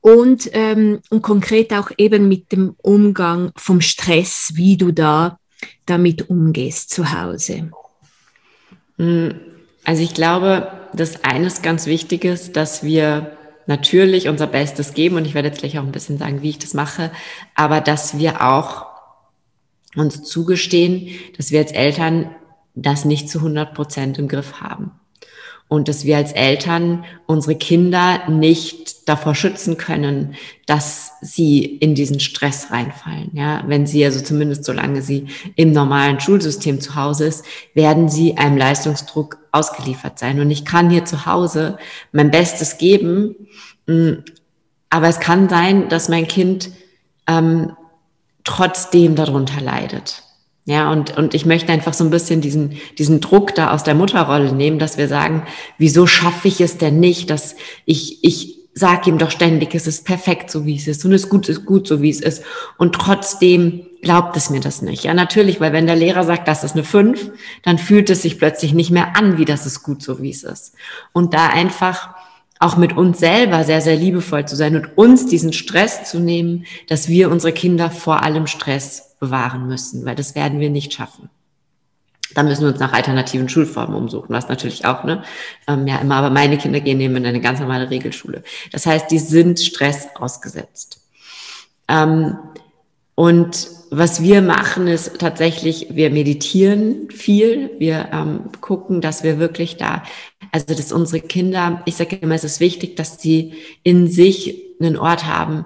und, 0.00 0.50
ähm, 0.52 1.00
und 1.10 1.22
konkret 1.22 1.72
auch 1.72 1.90
eben 1.96 2.28
mit 2.28 2.52
dem 2.52 2.74
Umgang 2.82 3.50
vom 3.56 3.80
Stress, 3.80 4.52
wie 4.54 4.76
du 4.76 4.92
da 4.92 5.38
damit 5.86 6.28
umgehst 6.28 6.90
zu 6.90 7.12
Hause. 7.12 7.70
Hm, 8.98 9.34
also 9.84 10.02
ich 10.02 10.14
glaube, 10.14 10.70
dass 10.92 11.24
eines 11.24 11.62
ganz 11.62 11.86
wichtig 11.86 12.24
ist, 12.24 12.56
dass 12.56 12.84
wir 12.84 13.36
natürlich 13.66 14.28
unser 14.28 14.46
Bestes 14.46 14.94
geben 14.94 15.16
und 15.16 15.26
ich 15.26 15.34
werde 15.34 15.48
jetzt 15.48 15.60
gleich 15.60 15.78
auch 15.78 15.84
ein 15.84 15.92
bisschen 15.92 16.18
sagen, 16.18 16.42
wie 16.42 16.50
ich 16.50 16.58
das 16.58 16.74
mache, 16.74 17.10
aber 17.54 17.80
dass 17.80 18.18
wir 18.18 18.44
auch 18.44 18.86
uns 19.94 20.22
zugestehen, 20.22 21.08
dass 21.36 21.50
wir 21.50 21.60
als 21.60 21.72
Eltern 21.72 22.34
das 22.74 23.04
nicht 23.04 23.28
zu 23.28 23.38
100 23.38 23.74
Prozent 23.74 24.18
im 24.18 24.28
Griff 24.28 24.60
haben 24.60 24.92
und 25.68 25.88
dass 25.88 26.04
wir 26.04 26.18
als 26.18 26.32
Eltern 26.32 27.04
unsere 27.26 27.54
Kinder 27.54 28.28
nicht 28.28 29.08
davor 29.08 29.34
schützen 29.34 29.78
können, 29.78 30.34
dass 30.66 31.12
sie 31.22 31.64
in 31.64 31.94
diesen 31.94 32.20
Stress 32.20 32.70
reinfallen. 32.70 33.30
Ja, 33.32 33.64
wenn 33.66 33.86
sie 33.86 34.04
also 34.04 34.20
zumindest 34.20 34.64
solange 34.64 35.02
sie 35.02 35.26
im 35.56 35.72
normalen 35.72 36.20
Schulsystem 36.20 36.80
zu 36.80 36.94
Hause 36.94 37.26
ist, 37.26 37.44
werden 37.74 38.08
sie 38.08 38.36
einem 38.36 38.56
Leistungsdruck 38.56 39.38
ausgeliefert 39.50 40.18
sein. 40.18 40.40
Und 40.40 40.50
ich 40.50 40.64
kann 40.64 40.90
hier 40.90 41.04
zu 41.04 41.26
Hause 41.26 41.78
mein 42.12 42.30
Bestes 42.30 42.78
geben, 42.78 43.34
mm, 43.86 44.12
aber 44.90 45.08
es 45.08 45.20
kann 45.20 45.48
sein, 45.48 45.88
dass 45.88 46.08
mein 46.08 46.28
Kind 46.28 46.70
ähm, 47.26 47.72
trotzdem 48.44 49.14
darunter 49.14 49.60
leidet. 49.60 50.22
Ja, 50.64 50.92
und, 50.92 51.16
und 51.16 51.34
ich 51.34 51.44
möchte 51.44 51.72
einfach 51.72 51.92
so 51.92 52.04
ein 52.04 52.10
bisschen 52.10 52.40
diesen, 52.40 52.78
diesen 52.96 53.20
Druck 53.20 53.54
da 53.54 53.72
aus 53.72 53.82
der 53.82 53.96
Mutterrolle 53.96 54.52
nehmen, 54.52 54.78
dass 54.78 54.96
wir 54.96 55.08
sagen, 55.08 55.42
wieso 55.76 56.06
schaffe 56.06 56.46
ich 56.46 56.60
es 56.60 56.78
denn 56.78 57.00
nicht, 57.00 57.30
dass 57.30 57.56
ich, 57.84 58.22
ich 58.22 58.58
sage 58.72 59.10
ihm 59.10 59.18
doch 59.18 59.32
ständig, 59.32 59.74
es 59.74 59.88
ist 59.88 60.06
perfekt, 60.06 60.50
so 60.50 60.64
wie 60.64 60.76
es 60.76 60.86
ist 60.86 61.04
und 61.04 61.12
es 61.12 61.24
ist 61.24 61.30
gut, 61.30 61.48
ist 61.48 61.66
gut, 61.66 61.88
so 61.88 62.00
wie 62.00 62.10
es 62.10 62.20
ist. 62.20 62.44
Und 62.78 62.94
trotzdem 62.94 63.86
glaubt 64.02 64.36
es 64.36 64.50
mir 64.50 64.60
das 64.60 64.82
nicht. 64.82 65.02
Ja, 65.02 65.14
natürlich, 65.14 65.60
weil 65.60 65.72
wenn 65.72 65.86
der 65.86 65.96
Lehrer 65.96 66.24
sagt, 66.24 66.46
das 66.46 66.62
ist 66.62 66.74
eine 66.74 66.84
fünf, 66.84 67.32
dann 67.64 67.78
fühlt 67.78 68.08
es 68.08 68.22
sich 68.22 68.38
plötzlich 68.38 68.72
nicht 68.72 68.90
mehr 68.92 69.16
an, 69.16 69.38
wie 69.38 69.44
das 69.44 69.66
ist 69.66 69.82
gut, 69.82 70.02
so 70.02 70.22
wie 70.22 70.30
es 70.30 70.44
ist. 70.44 70.74
Und 71.12 71.34
da 71.34 71.48
einfach 71.48 72.10
auch 72.60 72.76
mit 72.76 72.96
uns 72.96 73.18
selber 73.18 73.64
sehr, 73.64 73.80
sehr 73.80 73.96
liebevoll 73.96 74.46
zu 74.46 74.54
sein 74.54 74.76
und 74.76 74.96
uns 74.96 75.26
diesen 75.26 75.52
Stress 75.52 76.08
zu 76.08 76.20
nehmen, 76.20 76.64
dass 76.88 77.08
wir 77.08 77.30
unsere 77.30 77.52
Kinder 77.52 77.90
vor 77.90 78.22
allem 78.22 78.46
Stress 78.46 79.11
bewahren 79.22 79.68
müssen, 79.68 80.04
weil 80.04 80.16
das 80.16 80.34
werden 80.34 80.58
wir 80.58 80.68
nicht 80.68 80.92
schaffen. 80.92 81.30
Da 82.34 82.42
müssen 82.42 82.62
wir 82.62 82.70
uns 82.70 82.80
nach 82.80 82.92
alternativen 82.92 83.48
Schulformen 83.48 83.94
umsuchen, 83.94 84.30
was 84.30 84.48
natürlich 84.48 84.84
auch, 84.84 85.04
ne? 85.04 85.22
Ähm, 85.68 85.86
ja, 85.86 85.98
immer, 85.98 86.16
aber 86.16 86.30
meine 86.30 86.58
Kinder 86.58 86.80
gehen 86.80 87.00
eben 87.00 87.14
in 87.16 87.26
eine 87.26 87.40
ganz 87.40 87.60
normale 87.60 87.88
Regelschule. 87.88 88.42
Das 88.72 88.84
heißt, 88.84 89.10
die 89.10 89.20
sind 89.20 89.60
Stress 89.60 90.08
ausgesetzt. 90.16 91.02
Ähm, 91.88 92.36
und 93.14 93.68
was 93.90 94.22
wir 94.22 94.42
machen, 94.42 94.88
ist 94.88 95.18
tatsächlich, 95.20 95.88
wir 95.90 96.10
meditieren 96.10 97.10
viel. 97.10 97.70
Wir 97.78 98.08
ähm, 98.12 98.50
gucken, 98.60 99.00
dass 99.00 99.22
wir 99.22 99.38
wirklich 99.38 99.76
da, 99.76 100.02
also 100.50 100.74
dass 100.74 100.90
unsere 100.90 101.20
Kinder, 101.20 101.82
ich 101.84 101.96
sage 101.96 102.16
immer, 102.16 102.34
es 102.34 102.44
ist 102.44 102.58
wichtig, 102.58 102.96
dass 102.96 103.22
sie 103.22 103.52
in 103.84 104.08
sich 104.08 104.62
einen 104.80 104.96
Ort 104.96 105.26
haben, 105.26 105.64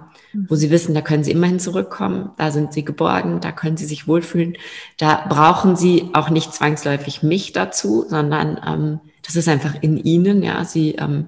wo 0.48 0.54
sie 0.54 0.70
wissen, 0.70 0.94
da 0.94 1.00
können 1.00 1.24
sie 1.24 1.30
immerhin 1.30 1.58
zurückkommen, 1.58 2.30
da 2.36 2.50
sind 2.50 2.72
sie 2.72 2.84
geborgen, 2.84 3.40
da 3.40 3.52
können 3.52 3.76
sie 3.76 3.86
sich 3.86 4.06
wohlfühlen. 4.06 4.56
Da 4.98 5.26
brauchen 5.28 5.76
sie 5.76 6.10
auch 6.12 6.30
nicht 6.30 6.52
zwangsläufig 6.52 7.22
mich 7.22 7.52
dazu, 7.52 8.04
sondern 8.08 8.60
ähm, 8.66 9.00
das 9.24 9.36
ist 9.36 9.48
einfach 9.48 9.74
in 9.80 9.96
ihnen, 9.96 10.42
ja. 10.42 10.64
Sie, 10.64 10.96
ähm, 10.96 11.26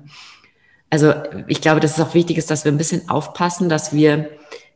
also 0.90 1.12
ich 1.46 1.60
glaube, 1.60 1.80
dass 1.80 1.98
es 1.98 2.04
auch 2.04 2.14
wichtig 2.14 2.38
ist, 2.38 2.50
dass 2.50 2.64
wir 2.64 2.72
ein 2.72 2.78
bisschen 2.78 3.08
aufpassen, 3.08 3.68
dass 3.68 3.92
wir 3.92 4.30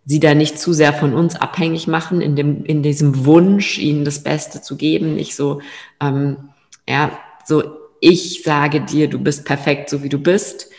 sie 0.04 0.20
da 0.20 0.34
nicht 0.34 0.58
zu 0.58 0.72
sehr 0.72 0.92
von 0.92 1.14
uns 1.14 1.36
abhängig 1.36 1.86
machen, 1.86 2.20
in 2.20 2.34
dem, 2.34 2.64
in 2.64 2.82
diesem 2.82 3.24
Wunsch, 3.24 3.78
ihnen 3.78 4.04
das 4.04 4.22
Beste 4.22 4.60
zu 4.60 4.76
geben, 4.76 5.14
nicht 5.14 5.36
so, 5.36 5.60
ähm, 6.00 6.50
ja, 6.88 7.18
so 7.44 7.62
ich 8.04 8.42
sage 8.42 8.80
dir, 8.80 9.08
du 9.08 9.20
bist 9.20 9.44
perfekt, 9.44 9.88
so 9.88 10.02
wie 10.02 10.08
du 10.08 10.18
bist, 10.18 10.71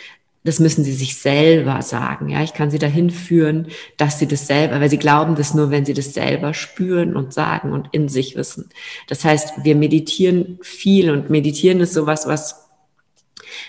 das 0.44 0.60
müssen 0.60 0.84
sie 0.84 0.94
sich 0.94 1.16
selber 1.18 1.82
sagen. 1.82 2.30
Ja, 2.30 2.44
ich 2.44 2.54
kann 2.54 2.70
sie 2.70 2.80
dahin 2.80 3.10
führen, 3.10 3.68
dass 3.98 4.20
sie 4.20 4.28
das 4.28 4.48
selber, 4.48 4.82
weil 4.82 4.90
sie 4.90 4.98
glauben 4.98 5.36
das 5.36 5.54
nur, 5.54 5.72
wenn 5.72 5.86
sie 5.86 5.94
das 5.94 6.14
selber 6.14 6.54
spüren 6.54 7.16
und 7.16 7.34
sagen 7.34 7.72
und 7.72 7.90
in 7.92 8.10
sich 8.10 8.36
wissen. 8.36 8.70
Das 9.08 9.24
heißt, 9.24 9.64
wir 9.64 9.76
meditieren 9.76 10.60
viel 10.62 11.12
und 11.12 11.30
meditieren 11.30 11.80
ist 11.80 11.94
sowas, 11.94 12.28
was 12.28 12.64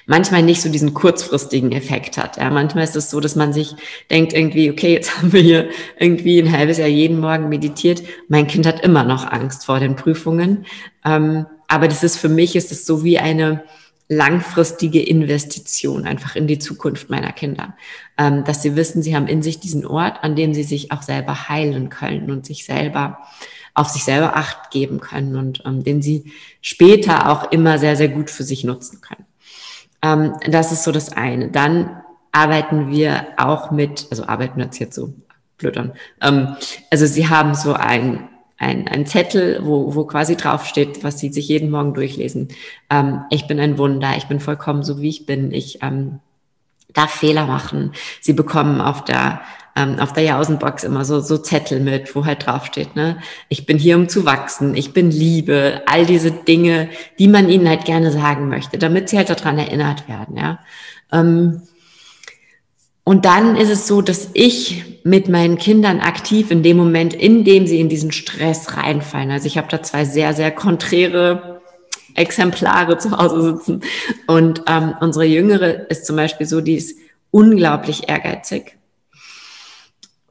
manchmal 0.07 0.43
nicht 0.43 0.63
so 0.63 0.69
diesen 0.69 0.95
kurzfristigen 0.95 1.73
Effekt 1.73 2.19
hat. 2.19 2.37
Ja, 2.37 2.51
manchmal 2.51 2.85
ist 2.85 2.97
es 2.97 3.11
so, 3.11 3.21
dass 3.21 3.37
man 3.37 3.53
sich 3.53 3.75
denkt 4.11 4.33
irgendwie, 4.33 4.71
okay, 4.71 4.93
jetzt 4.93 5.17
haben 5.19 5.33
wir 5.33 5.41
hier 5.41 5.69
irgendwie 5.99 6.41
ein 6.41 6.53
halbes 6.53 6.79
Jahr 6.79 6.89
jeden 6.89 7.21
Morgen 7.21 7.49
meditiert. 7.49 8.03
Mein 8.29 8.47
Kind 8.47 8.67
hat 8.67 8.81
immer 8.81 9.05
noch 9.05 9.31
Angst 9.31 9.65
vor 9.65 9.81
den 9.81 9.97
Prüfungen. 9.97 10.67
Ähm, 11.05 11.47
aber 11.69 11.89
das 11.89 12.03
ist 12.03 12.19
für 12.19 12.29
mich, 12.29 12.57
ist 12.57 12.73
es 12.73 12.87
so 12.87 13.05
wie 13.05 13.19
eine, 13.19 13.65
langfristige 14.09 15.03
Investition 15.03 16.07
einfach 16.07 16.37
in 16.37 16.47
die 16.47 16.59
Zukunft 16.59 17.11
meiner 17.11 17.33
Kinder. 17.33 17.75
Ähm, 18.19 18.45
dass 18.45 18.63
sie 18.63 18.77
wissen, 18.77 19.03
sie 19.03 19.17
haben 19.17 19.27
in 19.27 19.43
sich 19.43 19.61
diesen 19.61 19.87
Ort, 19.87 20.23
an 20.23 20.37
dem 20.37 20.55
sie 20.55 20.63
sich 20.63 20.93
auch 20.93 21.03
selber 21.03 21.49
heilen 21.49 21.89
können 21.89 22.31
und 22.31 22.47
sich 22.47 22.65
selber 22.65 23.19
auf 23.75 23.89
sich 23.89 24.05
selber 24.05 24.37
Acht 24.37 24.71
geben 24.71 25.01
können 25.01 25.37
und 25.37 25.63
ähm, 25.67 25.83
den 25.83 26.01
sie 26.01 26.33
später 26.61 27.29
auch 27.29 27.51
immer 27.51 27.79
sehr, 27.79 27.97
sehr 27.97 28.09
gut 28.09 28.31
für 28.31 28.45
sich 28.45 28.63
nutzen 28.63 29.01
können. 29.01 29.25
Ähm, 30.01 30.35
das 30.49 30.71
ist 30.71 30.85
so 30.85 30.93
das 30.93 31.13
eine. 31.13 31.51
Dann 31.51 32.03
arbeiten 32.31 32.91
wir 32.91 33.27
auch 33.37 33.71
mit, 33.71 34.07
also 34.11 34.27
arbeiten 34.27 34.59
wir 34.59 34.69
jetzt 34.73 34.95
so 34.95 35.15
blöd 35.59 35.77
an. 35.77 35.93
Ähm, 36.21 36.57
also 36.91 37.07
sie 37.07 37.29
haben 37.29 37.55
so 37.55 37.73
ein 37.73 38.29
ein, 38.57 38.89
ein 38.89 39.07
Zettel, 39.07 39.61
wo, 39.63 39.95
wo 39.95 40.05
quasi 40.05 40.37
draufsteht, 40.37 41.03
was 41.03 41.19
sie 41.19 41.33
sich 41.33 41.49
jeden 41.49 41.71
Morgen 41.71 41.95
durchlesen. 41.95 42.49
Ähm, 42.91 43.23
ich 43.31 43.47
bin 43.47 43.59
ein 43.61 43.79
Wunder, 43.79 44.17
ich 44.17 44.27
bin 44.27 44.41
vollkommen 44.41 44.83
so, 44.83 45.01
wie 45.01 45.09
ich 45.09 45.27
bin. 45.27 45.53
Ich 45.53 45.83
ähm, 45.83 46.21
darf 46.93 47.11
Fehler 47.11 47.47
machen. 47.47 47.93
Sie 48.21 48.33
bekommen 48.33 48.81
auf 48.81 49.05
der 49.05 49.41
ähm, 49.77 49.99
auf 49.99 50.13
der 50.13 50.23
Jausenbox 50.23 50.85
immer 50.85 51.05
so, 51.05 51.21
so 51.21 51.39
Zettel 51.39 51.81
mit, 51.81 52.15
wo 52.15 52.25
halt 52.25 52.47
draufsteht, 52.47 52.95
ne, 52.95 53.19
ich 53.49 53.67
bin 53.67 53.79
hier, 53.79 53.97
um 53.97 54.09
zu 54.09 54.25
wachsen, 54.25 54.77
ich 54.77 54.93
bin 54.93 55.11
Liebe, 55.11 55.83
all 55.87 56.07
diese 56.07 56.31
Dinge, 56.31 56.89
die 57.19 57.29
man 57.29 57.49
ihnen 57.49 57.69
halt 57.69 57.85
gerne 57.85 58.13
sagen 58.13 58.49
möchte, 58.49 58.79
damit 58.79 59.09
sie 59.09 59.17
halt 59.17 59.31
daran 59.31 59.59
erinnert 59.59 60.09
werden, 60.09 60.37
ja. 60.37 60.61
Ähm, 61.13 61.63
und 63.05 63.27
dann 63.27 63.57
ist 63.57 63.69
es 63.71 63.87
so, 63.87 64.01
dass 64.01 64.31
ich 64.33 65.01
mit 65.05 65.29
meinen 65.29 65.59
Kindern 65.59 66.01
aktiv 66.01 66.51
in 66.51 66.63
dem 66.63 66.79
Moment, 66.79 67.13
in 67.13 67.45
dem 67.45 67.67
sie 67.67 67.79
in 67.79 67.91
diesen 67.91 68.13
Stress 68.13 68.77
reinfallen, 68.77 69.31
also 69.31 69.47
ich 69.47 69.59
habe 69.59 69.69
da 69.69 69.83
zwei 69.83 70.07
sehr, 70.07 70.33
sehr 70.33 70.51
konträre 70.51 71.61
Exemplare 72.15 72.97
zu 72.99 73.11
Hause 73.17 73.43
sitzen. 73.43 73.83
Und 74.27 74.63
ähm, 74.67 74.95
unsere 75.01 75.25
Jüngere 75.25 75.91
ist 75.91 76.07
zum 76.07 76.17
Beispiel 76.17 76.47
so, 76.47 76.61
die 76.61 76.77
ist 76.77 76.97
unglaublich 77.31 78.09
ehrgeizig, 78.09 78.77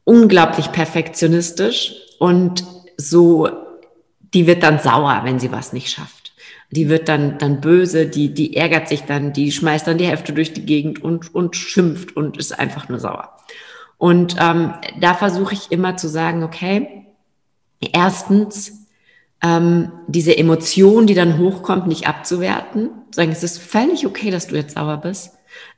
unglaublich 0.04 0.72
perfektionistisch 0.72 1.94
und 2.20 2.64
so, 2.98 3.50
die 4.34 4.48
wird 4.48 4.64
dann 4.64 4.80
sauer, 4.80 5.22
wenn 5.24 5.40
sie 5.40 5.52
was 5.52 5.74
nicht 5.74 5.92
schafft. 5.92 6.23
Die 6.74 6.90
wird 6.90 7.08
dann, 7.08 7.38
dann 7.38 7.62
böse, 7.62 8.08
die, 8.08 8.34
die 8.34 8.56
ärgert 8.56 8.88
sich 8.88 9.04
dann, 9.04 9.32
die 9.32 9.52
schmeißt 9.52 9.86
dann 9.86 9.98
die 9.98 10.08
Hefte 10.08 10.34
durch 10.34 10.54
die 10.54 10.66
Gegend 10.66 11.04
und, 11.04 11.34
und 11.36 11.56
schimpft 11.56 12.16
und 12.16 12.38
ist 12.38 12.58
einfach 12.58 12.90
nur 12.90 13.00
sauer. 13.00 13.38
Und 13.98 14.36
ähm, 14.40 14.74
da 15.00 15.14
versuche 15.14 15.54
ich 15.54 15.72
immer 15.72 15.98
zu 15.98 16.08
sagen, 16.08 16.44
okay, 16.44 17.06
erstens, 17.80 18.84
ähm, 19.44 19.92
diese 20.08 20.38
Emotion, 20.38 21.06
die 21.06 21.14
dann 21.14 21.38
hochkommt, 21.38 21.86
nicht 21.86 22.08
abzuwerten. 22.08 22.90
Sagen, 23.12 23.32
es 23.32 23.44
ist 23.44 23.60
völlig 23.62 24.08
okay, 24.08 24.32
dass 24.32 24.48
du 24.48 24.56
jetzt 24.56 24.76
sauer 24.76 24.98
bist. 24.98 25.34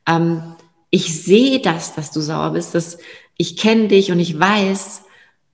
Ähm, 0.07 0.55
ich 0.91 1.23
sehe 1.23 1.59
das, 1.59 1.95
dass 1.95 2.11
du 2.11 2.21
sauer 2.21 2.51
bist. 2.51 2.75
Dass 2.75 2.99
ich 3.37 3.57
kenne 3.57 3.87
dich 3.87 4.11
und 4.11 4.19
ich 4.19 4.39
weiß, 4.39 5.03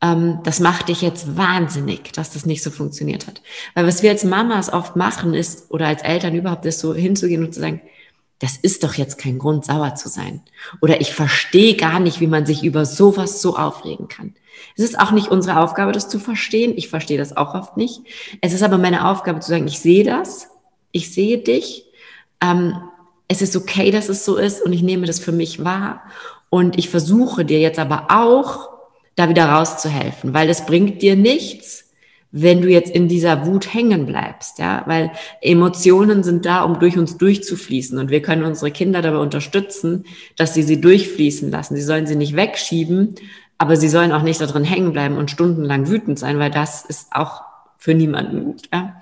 ähm, 0.02 0.40
das 0.44 0.60
macht 0.60 0.90
dich 0.90 1.02
jetzt 1.02 1.38
wahnsinnig, 1.38 2.12
dass 2.14 2.32
das 2.32 2.46
nicht 2.46 2.64
so 2.64 2.72
funktioniert 2.72 3.28
hat. 3.28 3.42
Weil 3.76 3.88
was 3.88 4.04
wir 4.04 4.10
als 4.10 4.24
Mamas 4.24 4.72
oft 4.72 4.96
machen 4.96 5.34
ist, 5.34 5.70
oder 5.70 5.88
als 5.88 6.02
Eltern 6.02 6.36
überhaupt, 6.36 6.66
ist 6.66 6.80
so 6.80 6.94
hinzugehen 6.94 7.44
und 7.44 7.54
zu 7.54 7.60
sagen, 7.60 7.82
das 8.40 8.58
ist 8.58 8.84
doch 8.84 8.96
jetzt 8.96 9.20
kein 9.20 9.38
Grund, 9.38 9.66
sauer 9.66 9.94
zu 9.94 10.10
sein. 10.10 10.42
Oder 10.82 11.00
ich 11.00 11.14
verstehe 11.14 11.76
gar 11.76 12.00
nicht, 12.00 12.20
wie 12.20 12.28
man 12.28 12.48
sich 12.48 12.64
über 12.64 12.86
sowas 12.86 13.40
so 13.40 13.56
aufregen 13.56 14.08
kann. 14.08 14.34
Es 14.76 14.84
ist 14.84 15.00
auch 15.00 15.12
nicht 15.12 15.28
unsere 15.28 15.60
Aufgabe, 15.60 15.92
das 15.92 16.10
zu 16.10 16.18
verstehen. 16.18 16.74
Ich 16.76 16.90
verstehe 16.90 17.20
das 17.20 17.38
auch 17.38 17.54
oft 17.54 17.78
nicht. 17.78 18.02
Es 18.42 18.54
ist 18.54 18.64
aber 18.64 18.80
meine 18.80 19.08
Aufgabe 19.08 19.42
zu 19.42 19.50
sagen, 19.50 19.68
ich 19.68 19.80
sehe 19.80 20.04
das, 20.04 20.50
ich 20.92 21.14
sehe 21.14 21.38
dich. 21.38 21.86
Ähm, 22.42 22.82
es 23.28 23.44
ist 23.44 23.56
okay, 23.56 23.92
dass 23.92 24.10
es 24.10 24.26
so 24.26 24.38
ist 24.38 24.64
und 24.64 24.74
ich 24.74 24.82
nehme 24.82 25.06
das 25.06 25.20
für 25.20 25.32
mich 25.32 25.64
wahr. 25.64 26.02
Und 26.50 26.80
ich 26.80 26.90
versuche 26.90 27.46
dir 27.46 27.60
jetzt 27.60 27.80
aber 27.80 28.08
auch, 28.10 28.71
da 29.22 29.30
wieder 29.30 29.46
rauszuhelfen, 29.46 30.34
weil 30.34 30.50
es 30.50 30.66
bringt 30.66 31.02
dir 31.02 31.16
nichts, 31.16 31.86
wenn 32.32 32.62
du 32.62 32.70
jetzt 32.70 32.90
in 32.90 33.08
dieser 33.08 33.46
Wut 33.46 33.74
hängen 33.74 34.06
bleibst, 34.06 34.58
ja, 34.58 34.84
weil 34.86 35.12
Emotionen 35.42 36.24
sind 36.24 36.46
da, 36.46 36.64
um 36.64 36.80
durch 36.80 36.98
uns 36.98 37.18
durchzufließen 37.18 38.00
und 38.00 38.10
wir 38.10 38.22
können 38.22 38.46
unsere 38.46 38.72
Kinder 38.72 39.02
dabei 39.02 39.18
unterstützen, 39.18 40.06
dass 40.38 40.54
sie 40.54 40.64
sie 40.64 40.80
durchfließen 40.80 41.52
lassen. 41.52 41.76
Sie 41.76 41.82
sollen 41.82 42.08
sie 42.08 42.16
nicht 42.16 42.36
wegschieben, 42.36 43.16
aber 43.58 43.76
sie 43.76 43.90
sollen 43.90 44.14
auch 44.14 44.24
nicht 44.24 44.40
da 44.40 44.46
drin 44.46 44.64
hängen 44.64 44.94
bleiben 44.94 45.18
und 45.18 45.30
stundenlang 45.30 45.90
wütend 45.90 46.18
sein, 46.18 46.40
weil 46.40 46.52
das 46.52 46.86
ist 46.86 47.12
auch 47.12 47.42
für 47.78 47.94
niemanden 47.94 48.46
gut. 48.46 48.70
Ja? 48.74 49.02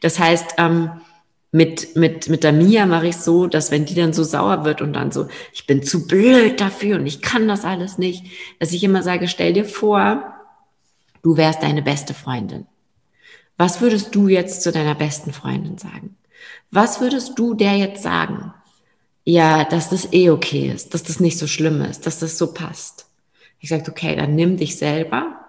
Das 0.00 0.18
heißt, 0.18 0.54
ähm, 0.56 0.90
mit, 1.52 1.96
mit, 1.96 2.28
mit 2.28 2.44
der 2.44 2.52
Mia 2.52 2.86
mache 2.86 3.08
ich 3.08 3.16
so, 3.16 3.46
dass 3.46 3.70
wenn 3.70 3.84
die 3.84 3.94
dann 3.94 4.12
so 4.12 4.22
sauer 4.22 4.64
wird 4.64 4.80
und 4.82 4.92
dann 4.92 5.10
so, 5.10 5.26
ich 5.52 5.66
bin 5.66 5.82
zu 5.82 6.06
blöd 6.06 6.60
dafür 6.60 6.96
und 6.96 7.06
ich 7.06 7.22
kann 7.22 7.48
das 7.48 7.64
alles 7.64 7.98
nicht, 7.98 8.24
dass 8.60 8.72
ich 8.72 8.84
immer 8.84 9.02
sage, 9.02 9.26
stell 9.26 9.52
dir 9.52 9.64
vor, 9.64 10.32
du 11.22 11.36
wärst 11.36 11.62
deine 11.62 11.82
beste 11.82 12.14
Freundin. 12.14 12.66
Was 13.56 13.80
würdest 13.80 14.14
du 14.14 14.28
jetzt 14.28 14.62
zu 14.62 14.70
deiner 14.70 14.94
besten 14.94 15.32
Freundin 15.32 15.76
sagen? 15.76 16.16
Was 16.70 17.00
würdest 17.00 17.38
du 17.38 17.54
der 17.54 17.76
jetzt 17.76 18.02
sagen? 18.02 18.54
Ja, 19.24 19.64
dass 19.64 19.90
das 19.90 20.12
eh 20.12 20.30
okay 20.30 20.70
ist, 20.72 20.94
dass 20.94 21.02
das 21.02 21.20
nicht 21.20 21.36
so 21.36 21.46
schlimm 21.46 21.82
ist, 21.82 22.06
dass 22.06 22.20
das 22.20 22.38
so 22.38 22.54
passt. 22.54 23.06
Ich 23.58 23.68
sage, 23.68 23.90
okay, 23.90 24.16
dann 24.16 24.34
nimm 24.34 24.56
dich 24.56 24.78
selber 24.78 25.39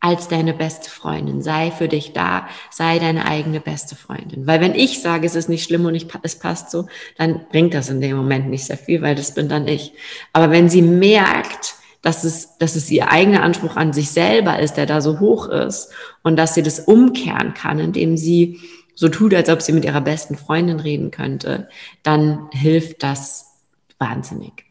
als 0.00 0.28
deine 0.28 0.54
beste 0.54 0.90
Freundin. 0.90 1.42
Sei 1.42 1.70
für 1.70 1.86
dich 1.86 2.12
da, 2.12 2.48
sei 2.70 2.98
deine 2.98 3.26
eigene 3.26 3.60
beste 3.60 3.94
Freundin. 3.94 4.46
Weil 4.46 4.60
wenn 4.60 4.74
ich 4.74 5.02
sage, 5.02 5.26
es 5.26 5.34
ist 5.34 5.50
nicht 5.50 5.64
schlimm 5.64 5.84
und 5.84 5.94
ich, 5.94 6.06
es 6.22 6.38
passt 6.38 6.70
so, 6.70 6.86
dann 7.18 7.46
bringt 7.50 7.74
das 7.74 7.90
in 7.90 8.00
dem 8.00 8.16
Moment 8.16 8.48
nicht 8.48 8.64
sehr 8.64 8.78
viel, 8.78 9.02
weil 9.02 9.14
das 9.14 9.34
bin 9.34 9.48
dann 9.48 9.68
ich. 9.68 9.92
Aber 10.32 10.50
wenn 10.50 10.70
sie 10.70 10.82
merkt, 10.82 11.74
dass 12.02 12.24
es, 12.24 12.56
dass 12.56 12.76
es 12.76 12.90
ihr 12.90 13.10
eigener 13.10 13.42
Anspruch 13.42 13.76
an 13.76 13.92
sich 13.92 14.10
selber 14.10 14.58
ist, 14.58 14.78
der 14.78 14.86
da 14.86 15.02
so 15.02 15.20
hoch 15.20 15.48
ist 15.48 15.90
und 16.22 16.36
dass 16.36 16.54
sie 16.54 16.62
das 16.62 16.80
umkehren 16.80 17.52
kann, 17.52 17.78
indem 17.78 18.16
sie 18.16 18.58
so 18.94 19.10
tut, 19.10 19.34
als 19.34 19.50
ob 19.50 19.60
sie 19.60 19.72
mit 19.72 19.84
ihrer 19.84 20.00
besten 20.00 20.36
Freundin 20.36 20.80
reden 20.80 21.10
könnte, 21.10 21.68
dann 22.02 22.48
hilft 22.52 23.02
das 23.02 23.58
wahnsinnig. 23.98 24.64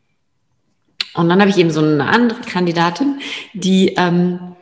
Und 1.13 1.29
dann 1.29 1.39
habe 1.39 1.49
ich 1.49 1.57
eben 1.57 1.71
so 1.71 1.81
eine 1.81 2.07
andere 2.07 2.41
Kandidatin, 2.41 3.19
die, 3.53 3.95
ähm, 3.97 4.55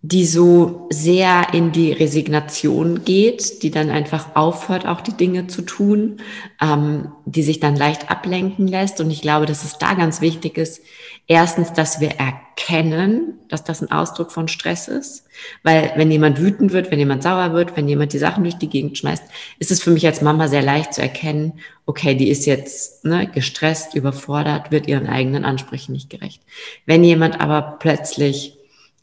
die 0.00 0.26
so 0.26 0.86
sehr 0.90 1.48
in 1.52 1.72
die 1.72 1.90
Resignation 1.90 3.04
geht, 3.04 3.64
die 3.64 3.72
dann 3.72 3.90
einfach 3.90 4.36
aufhört, 4.36 4.86
auch 4.86 5.00
die 5.00 5.16
Dinge 5.16 5.48
zu 5.48 5.62
tun, 5.62 6.18
ähm, 6.62 7.10
die 7.24 7.42
sich 7.42 7.58
dann 7.58 7.74
leicht 7.74 8.08
ablenken 8.08 8.68
lässt. 8.68 9.00
Und 9.00 9.10
ich 9.10 9.22
glaube, 9.22 9.46
dass 9.46 9.64
es 9.64 9.78
da 9.78 9.94
ganz 9.94 10.20
wichtig 10.20 10.56
ist, 10.56 10.82
erstens, 11.26 11.72
dass 11.72 12.00
wir 12.00 12.12
erkennen, 12.12 13.40
dass 13.48 13.64
das 13.64 13.82
ein 13.82 13.90
Ausdruck 13.90 14.30
von 14.30 14.46
Stress 14.46 14.86
ist. 14.86 15.24
Weil 15.64 15.92
wenn 15.96 16.12
jemand 16.12 16.38
wütend 16.38 16.72
wird, 16.72 16.92
wenn 16.92 17.00
jemand 17.00 17.24
sauer 17.24 17.52
wird, 17.52 17.76
wenn 17.76 17.88
jemand 17.88 18.12
die 18.12 18.18
Sachen 18.18 18.44
durch 18.44 18.56
die 18.56 18.68
Gegend 18.68 18.98
schmeißt, 18.98 19.24
ist 19.58 19.72
es 19.72 19.82
für 19.82 19.90
mich 19.90 20.06
als 20.06 20.22
Mama 20.22 20.46
sehr 20.46 20.62
leicht 20.62 20.94
zu 20.94 21.02
erkennen, 21.02 21.54
okay, 21.86 22.14
die 22.14 22.28
ist 22.28 22.46
jetzt 22.46 23.04
ne, 23.04 23.26
gestresst, 23.26 23.96
überfordert, 23.96 24.70
wird 24.70 24.86
ihren 24.86 25.08
eigenen 25.08 25.44
Ansprüchen 25.44 25.92
nicht 25.92 26.08
gerecht. 26.08 26.40
Wenn 26.86 27.02
jemand 27.02 27.40
aber 27.40 27.78
plötzlich 27.80 28.57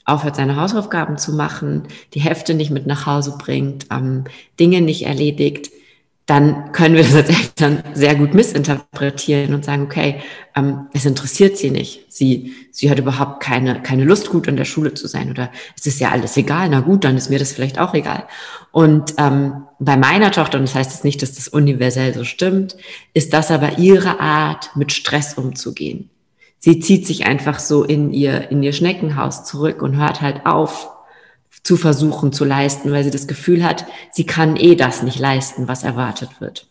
aufhört, 0.05 0.35
seine 0.35 0.55
Hausaufgaben 0.55 1.17
zu 1.17 1.33
machen, 1.33 1.83
die 2.13 2.21
Hefte 2.21 2.53
nicht 2.53 2.71
mit 2.71 2.87
nach 2.87 3.05
Hause 3.05 3.35
bringt, 3.37 3.87
ähm, 3.91 4.25
Dinge 4.59 4.81
nicht 4.81 5.05
erledigt, 5.05 5.71
dann 6.25 6.71
können 6.71 6.95
wir 6.95 7.03
das 7.03 7.13
als 7.13 7.29
Eltern 7.29 7.83
sehr 7.93 8.15
gut 8.15 8.33
missinterpretieren 8.33 9.53
und 9.53 9.63
sagen, 9.63 9.83
okay, 9.83 10.21
ähm, 10.55 10.87
es 10.91 11.05
interessiert 11.05 11.55
sie 11.55 11.69
nicht. 11.69 12.11
Sie, 12.11 12.53
sie 12.71 12.89
hat 12.89 12.97
überhaupt 12.97 13.43
keine, 13.43 13.81
keine 13.83 14.05
Lust, 14.05 14.29
gut 14.29 14.47
in 14.47 14.57
der 14.57 14.65
Schule 14.65 14.95
zu 14.95 15.07
sein 15.07 15.29
oder 15.29 15.51
es 15.77 15.85
ist 15.85 15.99
ja 15.99 16.09
alles 16.09 16.35
egal. 16.35 16.69
Na 16.69 16.79
gut, 16.79 17.03
dann 17.03 17.15
ist 17.15 17.29
mir 17.29 17.37
das 17.37 17.53
vielleicht 17.53 17.77
auch 17.77 17.93
egal. 17.93 18.23
Und 18.71 19.13
ähm, 19.19 19.65
bei 19.77 19.97
meiner 19.97 20.31
Tochter, 20.31 20.57
und 20.57 20.63
das 20.63 20.73
heißt 20.73 20.91
jetzt 20.91 21.03
nicht, 21.03 21.21
dass 21.21 21.33
das 21.33 21.47
universell 21.47 22.13
so 22.15 22.23
stimmt, 22.23 22.75
ist 23.13 23.33
das 23.33 23.51
aber 23.51 23.77
ihre 23.77 24.19
Art, 24.19 24.75
mit 24.75 24.91
Stress 24.93 25.35
umzugehen 25.35 26.09
sie 26.59 26.79
zieht 26.79 27.05
sich 27.05 27.25
einfach 27.25 27.59
so 27.59 27.83
in 27.83 28.11
ihr, 28.11 28.51
in 28.51 28.63
ihr 28.63 28.73
Schneckenhaus 28.73 29.45
zurück 29.45 29.81
und 29.81 29.97
hört 29.97 30.21
halt 30.21 30.45
auf 30.45 30.89
zu 31.63 31.77
versuchen 31.77 32.31
zu 32.31 32.45
leisten, 32.45 32.91
weil 32.91 33.03
sie 33.03 33.11
das 33.11 33.27
Gefühl 33.27 33.63
hat, 33.63 33.85
sie 34.11 34.25
kann 34.25 34.55
eh 34.55 34.75
das 34.75 35.01
nicht 35.01 35.19
leisten, 35.19 35.67
was 35.67 35.83
erwartet 35.83 36.39
wird. 36.39 36.67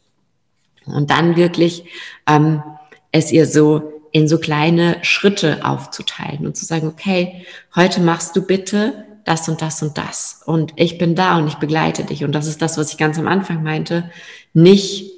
Und 0.87 1.11
dann 1.11 1.37
wirklich 1.37 1.85
ähm, 2.29 2.63
es 3.11 3.33
ihr 3.33 3.47
so 3.47 3.93
in 4.13 4.29
so 4.29 4.39
kleine 4.39 4.99
Schritte 5.03 5.65
aufzuteilen 5.65 6.47
und 6.47 6.57
zu 6.57 6.65
sagen, 6.65 6.87
okay, 6.87 7.45
heute 7.75 8.01
machst 8.01 8.37
du 8.37 8.43
bitte 8.43 9.05
das 9.25 9.49
und 9.49 9.63
das 9.63 9.83
und 9.83 9.99
das. 9.99 10.43
Und 10.45 10.73
ich 10.77 10.99
bin 10.99 11.15
da 11.15 11.39
und 11.39 11.49
ich 11.49 11.57
begleite 11.57 12.05
dich. 12.05 12.23
Und 12.23 12.33
das 12.33 12.47
ist 12.47 12.63
das, 12.63 12.79
was 12.79 12.93
ich 12.93 12.99
ganz 12.99 13.19
am 13.19 13.27
Anfang 13.27 13.63
meinte. 13.63 14.11
Nicht 14.53 15.11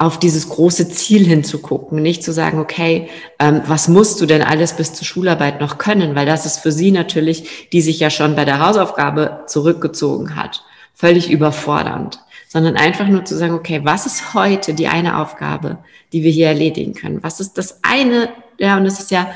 auf 0.00 0.18
dieses 0.18 0.48
große 0.48 0.88
Ziel 0.88 1.26
hinzugucken, 1.26 2.00
nicht 2.00 2.24
zu 2.24 2.32
sagen, 2.32 2.58
okay, 2.58 3.10
ähm, 3.38 3.60
was 3.66 3.86
musst 3.86 4.18
du 4.18 4.24
denn 4.24 4.40
alles 4.40 4.72
bis 4.72 4.94
zur 4.94 5.04
Schularbeit 5.04 5.60
noch 5.60 5.76
können, 5.76 6.14
weil 6.14 6.24
das 6.24 6.46
ist 6.46 6.60
für 6.60 6.72
sie 6.72 6.90
natürlich, 6.90 7.68
die 7.70 7.82
sich 7.82 8.00
ja 8.00 8.08
schon 8.08 8.34
bei 8.34 8.46
der 8.46 8.66
Hausaufgabe 8.66 9.42
zurückgezogen 9.46 10.36
hat, 10.36 10.64
völlig 10.94 11.30
überfordernd, 11.30 12.18
sondern 12.48 12.78
einfach 12.78 13.08
nur 13.08 13.26
zu 13.26 13.36
sagen, 13.36 13.52
okay, 13.52 13.82
was 13.84 14.06
ist 14.06 14.32
heute 14.32 14.72
die 14.72 14.88
eine 14.88 15.18
Aufgabe, 15.18 15.76
die 16.14 16.22
wir 16.22 16.30
hier 16.30 16.46
erledigen 16.46 16.94
können? 16.94 17.22
Was 17.22 17.38
ist 17.38 17.58
das 17.58 17.80
eine, 17.82 18.30
ja, 18.56 18.78
und 18.78 18.84
das 18.84 19.00
ist 19.00 19.10
ja, 19.10 19.30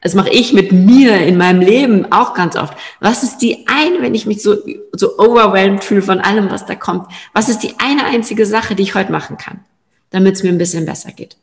das 0.00 0.16
mache 0.16 0.30
ich 0.30 0.52
mit 0.52 0.72
mir 0.72 1.18
in 1.18 1.36
meinem 1.36 1.60
Leben 1.60 2.10
auch 2.10 2.34
ganz 2.34 2.56
oft. 2.56 2.76
Was 2.98 3.22
ist 3.22 3.38
die 3.38 3.64
eine, 3.68 4.02
wenn 4.02 4.16
ich 4.16 4.26
mich 4.26 4.42
so, 4.42 4.56
so 4.90 5.20
overwhelmed 5.20 5.84
fühle 5.84 6.02
von 6.02 6.18
allem, 6.18 6.50
was 6.50 6.66
da 6.66 6.74
kommt? 6.74 7.06
Was 7.32 7.48
ist 7.48 7.60
die 7.60 7.74
eine 7.78 8.06
einzige 8.06 8.44
Sache, 8.44 8.74
die 8.74 8.82
ich 8.82 8.96
heute 8.96 9.12
machen 9.12 9.36
kann? 9.36 9.60
Damit 10.10 10.36
es 10.36 10.42
mir 10.42 10.50
ein 10.50 10.58
bisschen 10.58 10.86
besser 10.86 11.12
geht. 11.12 11.36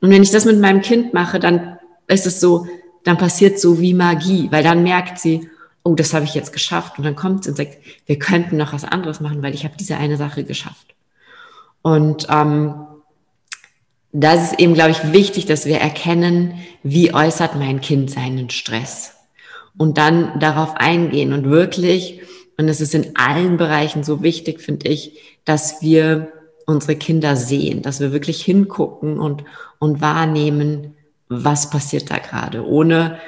Und 0.00 0.10
wenn 0.10 0.22
ich 0.22 0.30
das 0.30 0.44
mit 0.44 0.58
meinem 0.58 0.80
Kind 0.80 1.14
mache, 1.14 1.38
dann 1.38 1.78
ist 2.08 2.26
es 2.26 2.40
so, 2.40 2.66
dann 3.04 3.18
passiert 3.18 3.60
so 3.60 3.80
wie 3.80 3.94
Magie, 3.94 4.48
weil 4.50 4.62
dann 4.62 4.82
merkt 4.82 5.18
sie, 5.18 5.48
oh, 5.82 5.94
das 5.94 6.12
habe 6.12 6.24
ich 6.24 6.34
jetzt 6.34 6.52
geschafft. 6.52 6.98
Und 6.98 7.04
dann 7.04 7.16
kommt 7.16 7.44
sie 7.44 7.50
und 7.50 7.56
sagt, 7.56 7.78
wir 8.06 8.18
könnten 8.18 8.56
noch 8.56 8.72
was 8.72 8.84
anderes 8.84 9.20
machen, 9.20 9.42
weil 9.42 9.54
ich 9.54 9.64
habe 9.64 9.76
diese 9.78 9.96
eine 9.96 10.16
Sache 10.16 10.44
geschafft. 10.44 10.94
Und 11.82 12.26
ähm, 12.28 12.74
da 14.12 14.32
ist 14.32 14.58
eben, 14.58 14.74
glaube 14.74 14.90
ich, 14.90 15.12
wichtig, 15.12 15.46
dass 15.46 15.66
wir 15.66 15.78
erkennen, 15.78 16.54
wie 16.82 17.14
äußert 17.14 17.54
mein 17.54 17.80
Kind 17.80 18.10
seinen 18.10 18.50
Stress. 18.50 19.14
Und 19.76 19.98
dann 19.98 20.40
darauf 20.40 20.74
eingehen 20.74 21.32
und 21.32 21.50
wirklich, 21.50 22.22
und 22.56 22.68
es 22.68 22.80
ist 22.80 22.94
in 22.94 23.14
allen 23.14 23.56
Bereichen 23.56 24.02
so 24.02 24.22
wichtig, 24.22 24.60
finde 24.60 24.88
ich, 24.88 25.38
dass 25.44 25.82
wir 25.82 26.32
unsere 26.66 26.96
Kinder 26.96 27.36
sehen, 27.36 27.82
dass 27.82 28.00
wir 28.00 28.12
wirklich 28.12 28.44
hingucken 28.44 29.18
und, 29.18 29.44
und 29.78 30.00
wahrnehmen, 30.00 30.94
was 31.28 31.70
passiert 31.70 32.10
da 32.10 32.18
gerade, 32.18 32.66
ohne 32.66 33.18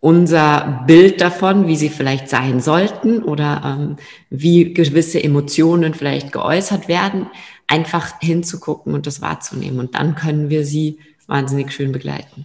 unser 0.00 0.84
Bild 0.86 1.22
davon, 1.22 1.66
wie 1.66 1.76
sie 1.76 1.88
vielleicht 1.88 2.28
sein 2.28 2.60
sollten 2.60 3.22
oder 3.22 3.62
ähm, 3.64 3.96
wie 4.28 4.74
gewisse 4.74 5.22
Emotionen 5.24 5.94
vielleicht 5.94 6.30
geäußert 6.30 6.88
werden, 6.88 7.26
einfach 7.66 8.20
hinzugucken 8.20 8.92
und 8.92 9.06
das 9.06 9.22
wahrzunehmen. 9.22 9.80
Und 9.80 9.94
dann 9.94 10.14
können 10.14 10.50
wir 10.50 10.66
sie 10.66 10.98
wahnsinnig 11.26 11.72
schön 11.72 11.90
begleiten. 11.90 12.44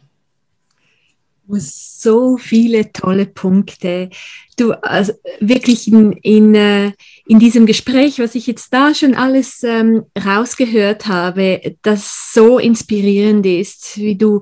So 1.52 2.38
viele 2.38 2.94
tolle 2.94 3.26
Punkte. 3.26 4.10
Du, 4.56 4.72
also 4.72 5.14
wirklich 5.42 5.92
in, 5.92 6.14
in, 6.14 6.56
äh, 6.56 6.92
in 7.30 7.38
diesem 7.38 7.68
Gespräch, 7.68 8.18
was 8.18 8.34
ich 8.34 8.48
jetzt 8.48 8.74
da 8.74 8.96
schon 8.96 9.14
alles 9.14 9.62
ähm, 9.62 10.06
rausgehört 10.18 11.06
habe, 11.06 11.76
das 11.84 12.32
so 12.34 12.58
inspirierend 12.58 13.46
ist, 13.46 13.98
wie 13.98 14.18
du 14.18 14.42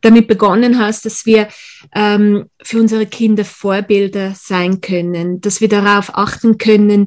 damit 0.00 0.26
begonnen 0.26 0.80
hast, 0.80 1.06
dass 1.06 1.26
wir 1.26 1.46
ähm, 1.94 2.46
für 2.60 2.80
unsere 2.80 3.06
Kinder 3.06 3.44
Vorbilder 3.44 4.34
sein 4.34 4.80
können, 4.80 5.42
dass 5.42 5.60
wir 5.60 5.68
darauf 5.68 6.16
achten 6.16 6.58
können, 6.58 7.06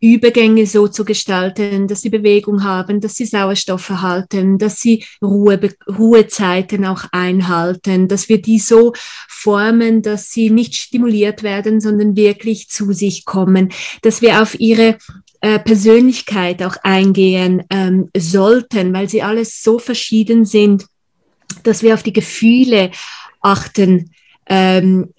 Übergänge 0.00 0.66
so 0.66 0.88
zu 0.88 1.04
gestalten, 1.04 1.88
dass 1.88 2.02
sie 2.02 2.10
Bewegung 2.10 2.64
haben, 2.64 3.00
dass 3.00 3.14
sie 3.14 3.24
Sauerstoff 3.24 3.88
erhalten, 3.88 4.58
dass 4.58 4.80
sie 4.80 5.04
Ruhe, 5.22 5.58
Ruhezeiten 5.88 6.84
auch 6.84 7.04
einhalten, 7.12 8.08
dass 8.08 8.28
wir 8.28 8.40
die 8.40 8.58
so 8.58 8.92
formen, 9.28 10.02
dass 10.02 10.30
sie 10.30 10.50
nicht 10.50 10.74
stimuliert 10.74 11.42
werden, 11.42 11.80
sondern 11.80 12.16
wirklich 12.16 12.68
zu 12.68 12.92
sich 12.92 13.24
kommen, 13.24 13.70
dass 14.02 14.22
wir 14.22 14.42
auf 14.42 14.58
ihre 14.58 14.98
äh, 15.40 15.58
Persönlichkeit 15.58 16.62
auch 16.62 16.76
eingehen 16.82 17.62
ähm, 17.70 18.10
sollten, 18.16 18.92
weil 18.92 19.08
sie 19.08 19.22
alles 19.22 19.62
so 19.62 19.78
verschieden 19.78 20.44
sind, 20.44 20.86
dass 21.62 21.82
wir 21.82 21.94
auf 21.94 22.02
die 22.02 22.12
Gefühle 22.12 22.90
achten 23.40 24.10
ähm, 24.46 25.12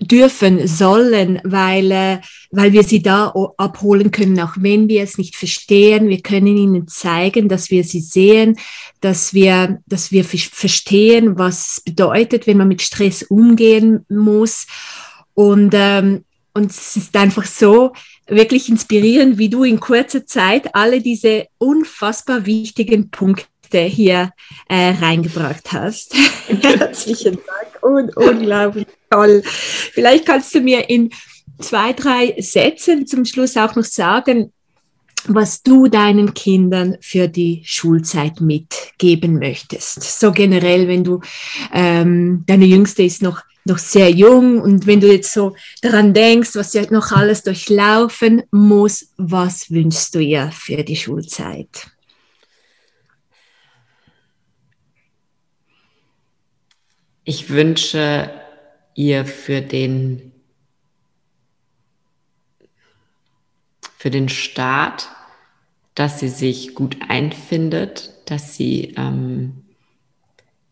dürfen, 0.00 0.66
sollen, 0.66 1.40
weil, 1.44 1.90
äh, 1.90 2.18
weil 2.50 2.72
wir 2.72 2.82
sie 2.82 3.02
da 3.02 3.34
abholen 3.58 4.10
können, 4.10 4.40
auch 4.40 4.54
wenn 4.56 4.88
wir 4.88 5.02
es 5.02 5.18
nicht 5.18 5.36
verstehen. 5.36 6.08
Wir 6.08 6.22
können 6.22 6.56
ihnen 6.56 6.88
zeigen, 6.88 7.48
dass 7.48 7.70
wir 7.70 7.84
sie 7.84 8.00
sehen, 8.00 8.58
dass 9.00 9.34
wir, 9.34 9.80
dass 9.86 10.10
wir 10.10 10.24
verstehen, 10.24 11.38
was 11.38 11.76
es 11.76 11.80
bedeutet, 11.82 12.46
wenn 12.46 12.56
man 12.56 12.68
mit 12.68 12.82
Stress 12.82 13.22
umgehen 13.22 14.06
muss. 14.08 14.66
Und, 15.34 15.72
ähm, 15.74 16.24
und 16.54 16.70
es 16.70 16.96
ist 16.96 17.16
einfach 17.16 17.44
so 17.44 17.92
wirklich 18.26 18.68
inspirierend, 18.68 19.38
wie 19.38 19.48
du 19.48 19.64
in 19.64 19.80
kurzer 19.80 20.26
Zeit 20.26 20.74
alle 20.74 21.00
diese 21.00 21.46
unfassbar 21.58 22.46
wichtigen 22.46 23.10
Punkte 23.10 23.80
hier 23.80 24.32
äh, 24.68 24.90
reingebracht 24.90 25.72
hast. 25.72 26.14
Herzlichen 26.62 27.34
Dank 27.34 27.67
und 27.82 28.16
unglaublich 28.16 28.86
toll. 29.10 29.42
Vielleicht 29.44 30.26
kannst 30.26 30.54
du 30.54 30.60
mir 30.60 30.88
in 30.88 31.10
zwei, 31.60 31.92
drei 31.92 32.34
Sätzen 32.38 33.06
zum 33.06 33.24
Schluss 33.24 33.56
auch 33.56 33.74
noch 33.74 33.84
sagen, 33.84 34.52
was 35.26 35.62
du 35.62 35.88
deinen 35.88 36.32
Kindern 36.34 36.96
für 37.00 37.28
die 37.28 37.62
Schulzeit 37.64 38.40
mitgeben 38.40 39.38
möchtest. 39.38 40.20
So 40.20 40.32
generell, 40.32 40.88
wenn 40.88 41.04
du, 41.04 41.20
ähm, 41.72 42.44
deine 42.46 42.66
Jüngste 42.66 43.02
ist 43.02 43.22
noch, 43.22 43.42
noch 43.64 43.78
sehr 43.78 44.10
jung 44.10 44.62
und 44.62 44.86
wenn 44.86 45.00
du 45.00 45.12
jetzt 45.12 45.32
so 45.32 45.54
daran 45.82 46.14
denkst, 46.14 46.54
was 46.54 46.72
sie 46.72 46.86
noch 46.90 47.12
alles 47.12 47.42
durchlaufen 47.42 48.42
muss, 48.50 49.08
was 49.18 49.70
wünschst 49.70 50.14
du 50.14 50.20
ihr 50.20 50.50
für 50.52 50.82
die 50.84 50.96
Schulzeit? 50.96 51.88
Ich 57.28 57.50
wünsche 57.50 58.30
ihr 58.94 59.26
für 59.26 59.60
den, 59.60 60.32
für 63.98 64.08
den 64.08 64.30
Start, 64.30 65.10
dass 65.94 66.20
sie 66.20 66.30
sich 66.30 66.74
gut 66.74 66.96
einfindet, 67.06 68.14
dass 68.24 68.54
sie 68.54 68.94
ähm, 68.96 69.62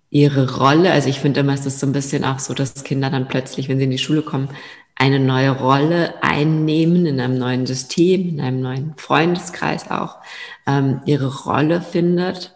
ihre 0.09 0.57
Rolle, 0.57 0.93
also 0.93 1.11
ich 1.11 1.21
finde 1.21 1.41
immer, 1.41 1.53
es 1.53 1.67
ist 1.67 1.79
so 1.79 1.87
ein 1.87 1.93
bisschen 1.93 2.25
auch 2.25 2.39
so, 2.39 2.55
dass 2.55 2.85
Kinder 2.85 3.11
dann 3.11 3.29
plötzlich, 3.29 3.69
wenn 3.69 3.77
sie 3.77 3.85
in 3.85 3.91
die 3.91 3.99
Schule 3.99 4.23
kommen, 4.23 4.49
eine 4.95 5.21
neue 5.21 5.51
Rolle 5.51 6.23
einnehmen 6.23 7.05
in 7.05 7.21
einem 7.21 7.37
neuen 7.37 7.67
System, 7.67 8.31
in 8.31 8.41
einem 8.41 8.63
neuen 8.63 8.95
Freundeskreis 8.97 9.91
auch, 9.91 10.21
ähm, 10.67 11.03
ihre 11.05 11.43
Rolle 11.45 11.83
findet. 11.83 12.55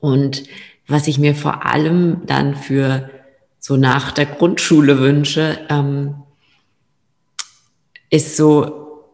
Und 0.00 0.42
was 0.86 1.08
ich 1.08 1.18
mir 1.18 1.34
vor 1.34 1.64
allem 1.64 2.22
dann 2.26 2.56
für 2.56 3.10
so 3.58 3.76
nach 3.76 4.12
der 4.12 4.26
Grundschule 4.26 4.98
wünsche, 4.98 5.58
ähm, 5.70 6.16
ist 8.10 8.36
so, 8.36 9.04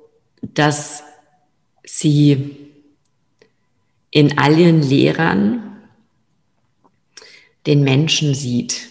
dass 0.43 1.03
sie 1.85 2.57
in 4.11 4.39
all 4.39 4.59
ihren 4.59 4.83
Lehrern 4.83 5.79
den 7.67 7.85
Menschen 7.85 8.35
sieht. 8.35 8.89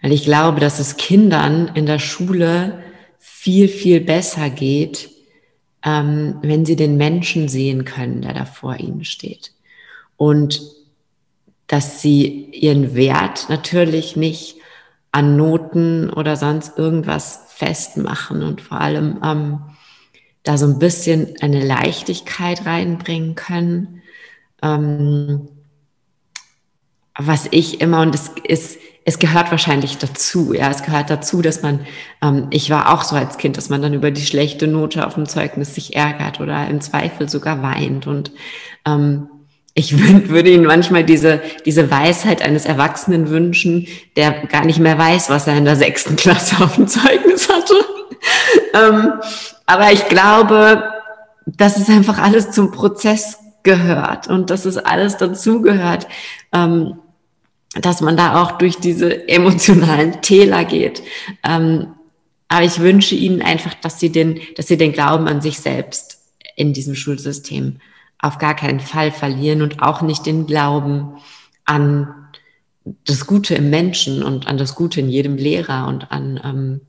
Weil 0.00 0.12
ich 0.12 0.24
glaube, 0.24 0.60
dass 0.60 0.78
es 0.78 0.96
Kindern 0.96 1.70
in 1.74 1.86
der 1.86 1.98
Schule 1.98 2.82
viel, 3.18 3.68
viel 3.68 4.00
besser 4.00 4.48
geht, 4.48 5.10
ähm, 5.84 6.38
wenn 6.42 6.64
sie 6.64 6.76
den 6.76 6.96
Menschen 6.96 7.48
sehen 7.48 7.84
können, 7.84 8.22
der 8.22 8.32
da 8.32 8.44
vor 8.46 8.78
ihnen 8.78 9.04
steht. 9.04 9.52
Und 10.16 10.62
dass 11.66 12.02
sie 12.02 12.50
ihren 12.52 12.94
Wert 12.94 13.46
natürlich 13.48 14.16
nicht 14.16 14.56
an 15.12 15.36
Noten 15.36 16.10
oder 16.10 16.36
sonst 16.36 16.76
irgendwas 16.78 17.44
festmachen 17.48 18.42
und 18.42 18.60
vor 18.60 18.80
allem 18.80 19.20
ähm, 19.24 19.60
da 20.42 20.58
so 20.58 20.66
ein 20.66 20.78
bisschen 20.78 21.34
eine 21.40 21.64
Leichtigkeit 21.64 22.66
reinbringen 22.66 23.34
können. 23.34 24.02
Ähm, 24.62 25.48
was 27.16 27.46
ich 27.52 27.80
immer, 27.80 28.02
und 28.02 28.14
es 28.14 28.32
ist, 28.42 28.78
es 29.04 29.18
gehört 29.18 29.50
wahrscheinlich 29.50 29.98
dazu, 29.98 30.52
ja, 30.52 30.70
es 30.70 30.82
gehört 30.82 31.10
dazu, 31.10 31.42
dass 31.42 31.62
man, 31.62 31.86
ähm, 32.22 32.48
ich 32.50 32.70
war 32.70 32.92
auch 32.92 33.04
so 33.04 33.14
als 33.14 33.38
Kind, 33.38 33.56
dass 33.56 33.68
man 33.68 33.82
dann 33.82 33.94
über 33.94 34.10
die 34.10 34.26
schlechte 34.26 34.66
Note 34.66 35.06
auf 35.06 35.14
dem 35.14 35.26
Zeugnis 35.26 35.74
sich 35.74 35.94
ärgert 35.94 36.40
oder 36.40 36.66
im 36.68 36.80
Zweifel 36.80 37.28
sogar 37.28 37.62
weint 37.62 38.06
und 38.06 38.32
ähm, 38.84 39.28
ich 39.74 39.98
würde 40.28 40.50
Ihnen 40.50 40.66
manchmal 40.66 41.02
diese, 41.02 41.42
diese 41.64 41.90
Weisheit 41.90 42.42
eines 42.42 42.64
Erwachsenen 42.64 43.28
wünschen, 43.28 43.88
der 44.16 44.46
gar 44.46 44.64
nicht 44.64 44.78
mehr 44.78 44.96
weiß, 44.96 45.30
was 45.30 45.48
er 45.48 45.56
in 45.56 45.64
der 45.64 45.76
sechsten 45.76 46.14
Klasse 46.16 46.62
auf 46.62 46.76
dem 46.76 46.86
Zeugnis 46.86 47.48
hatte. 47.48 47.74
ähm, 48.74 49.12
aber 49.66 49.92
ich 49.92 50.08
glaube, 50.08 50.84
dass 51.46 51.76
es 51.76 51.88
einfach 51.88 52.18
alles 52.18 52.52
zum 52.52 52.70
Prozess 52.70 53.38
gehört 53.64 54.28
und 54.28 54.50
dass 54.50 54.64
es 54.64 54.76
alles 54.76 55.16
dazugehört, 55.16 56.06
ähm, 56.52 56.98
dass 57.74 58.00
man 58.00 58.16
da 58.16 58.40
auch 58.40 58.52
durch 58.52 58.76
diese 58.76 59.28
emotionalen 59.28 60.22
Täler 60.22 60.64
geht. 60.64 61.02
Ähm, 61.42 61.88
aber 62.46 62.64
ich 62.64 62.78
wünsche 62.78 63.16
Ihnen 63.16 63.42
einfach, 63.42 63.74
dass 63.74 63.98
Sie 63.98 64.10
den, 64.10 64.40
dass 64.54 64.68
Sie 64.68 64.76
den 64.76 64.92
Glauben 64.92 65.26
an 65.26 65.40
sich 65.40 65.58
selbst 65.58 66.20
in 66.54 66.72
diesem 66.72 66.94
Schulsystem 66.94 67.80
auf 68.24 68.38
gar 68.38 68.56
keinen 68.56 68.80
Fall 68.80 69.12
verlieren 69.12 69.60
und 69.60 69.82
auch 69.82 70.00
nicht 70.00 70.24
den 70.24 70.46
Glauben 70.46 71.18
an 71.64 72.08
das 73.04 73.26
Gute 73.26 73.54
im 73.54 73.70
Menschen 73.70 74.22
und 74.22 74.46
an 74.46 74.58
das 74.58 74.74
Gute 74.74 75.00
in 75.00 75.08
jedem 75.08 75.36
Lehrer 75.36 75.88
und 75.88 76.10
an, 76.10 76.40
ähm, 76.42 76.80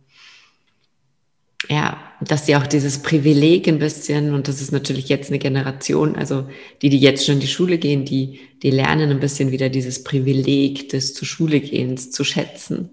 ja, 1.70 1.98
dass 2.22 2.46
sie 2.46 2.56
auch 2.56 2.68
dieses 2.68 3.02
Privileg 3.02 3.68
ein 3.68 3.80
bisschen, 3.80 4.34
und 4.34 4.48
das 4.48 4.62
ist 4.62 4.72
natürlich 4.72 5.10
jetzt 5.10 5.30
eine 5.30 5.40
Generation, 5.40 6.16
also 6.16 6.48
die, 6.82 6.90
die 6.90 7.00
jetzt 7.00 7.26
schon 7.26 7.36
in 7.36 7.42
die 7.42 7.48
Schule 7.48 7.78
gehen, 7.78 8.06
die, 8.06 8.40
die 8.62 8.72
lernen 8.72 9.12
ein 9.12 9.20
bisschen 9.20 9.52
wieder 9.52 9.70
dieses 9.70 10.04
Privileg 10.04 10.90
des 10.90 11.14
zur 11.14 11.28
Schule 11.28 11.60
gehens 11.60 12.12
zu 12.12 12.24
schätzen, 12.24 12.92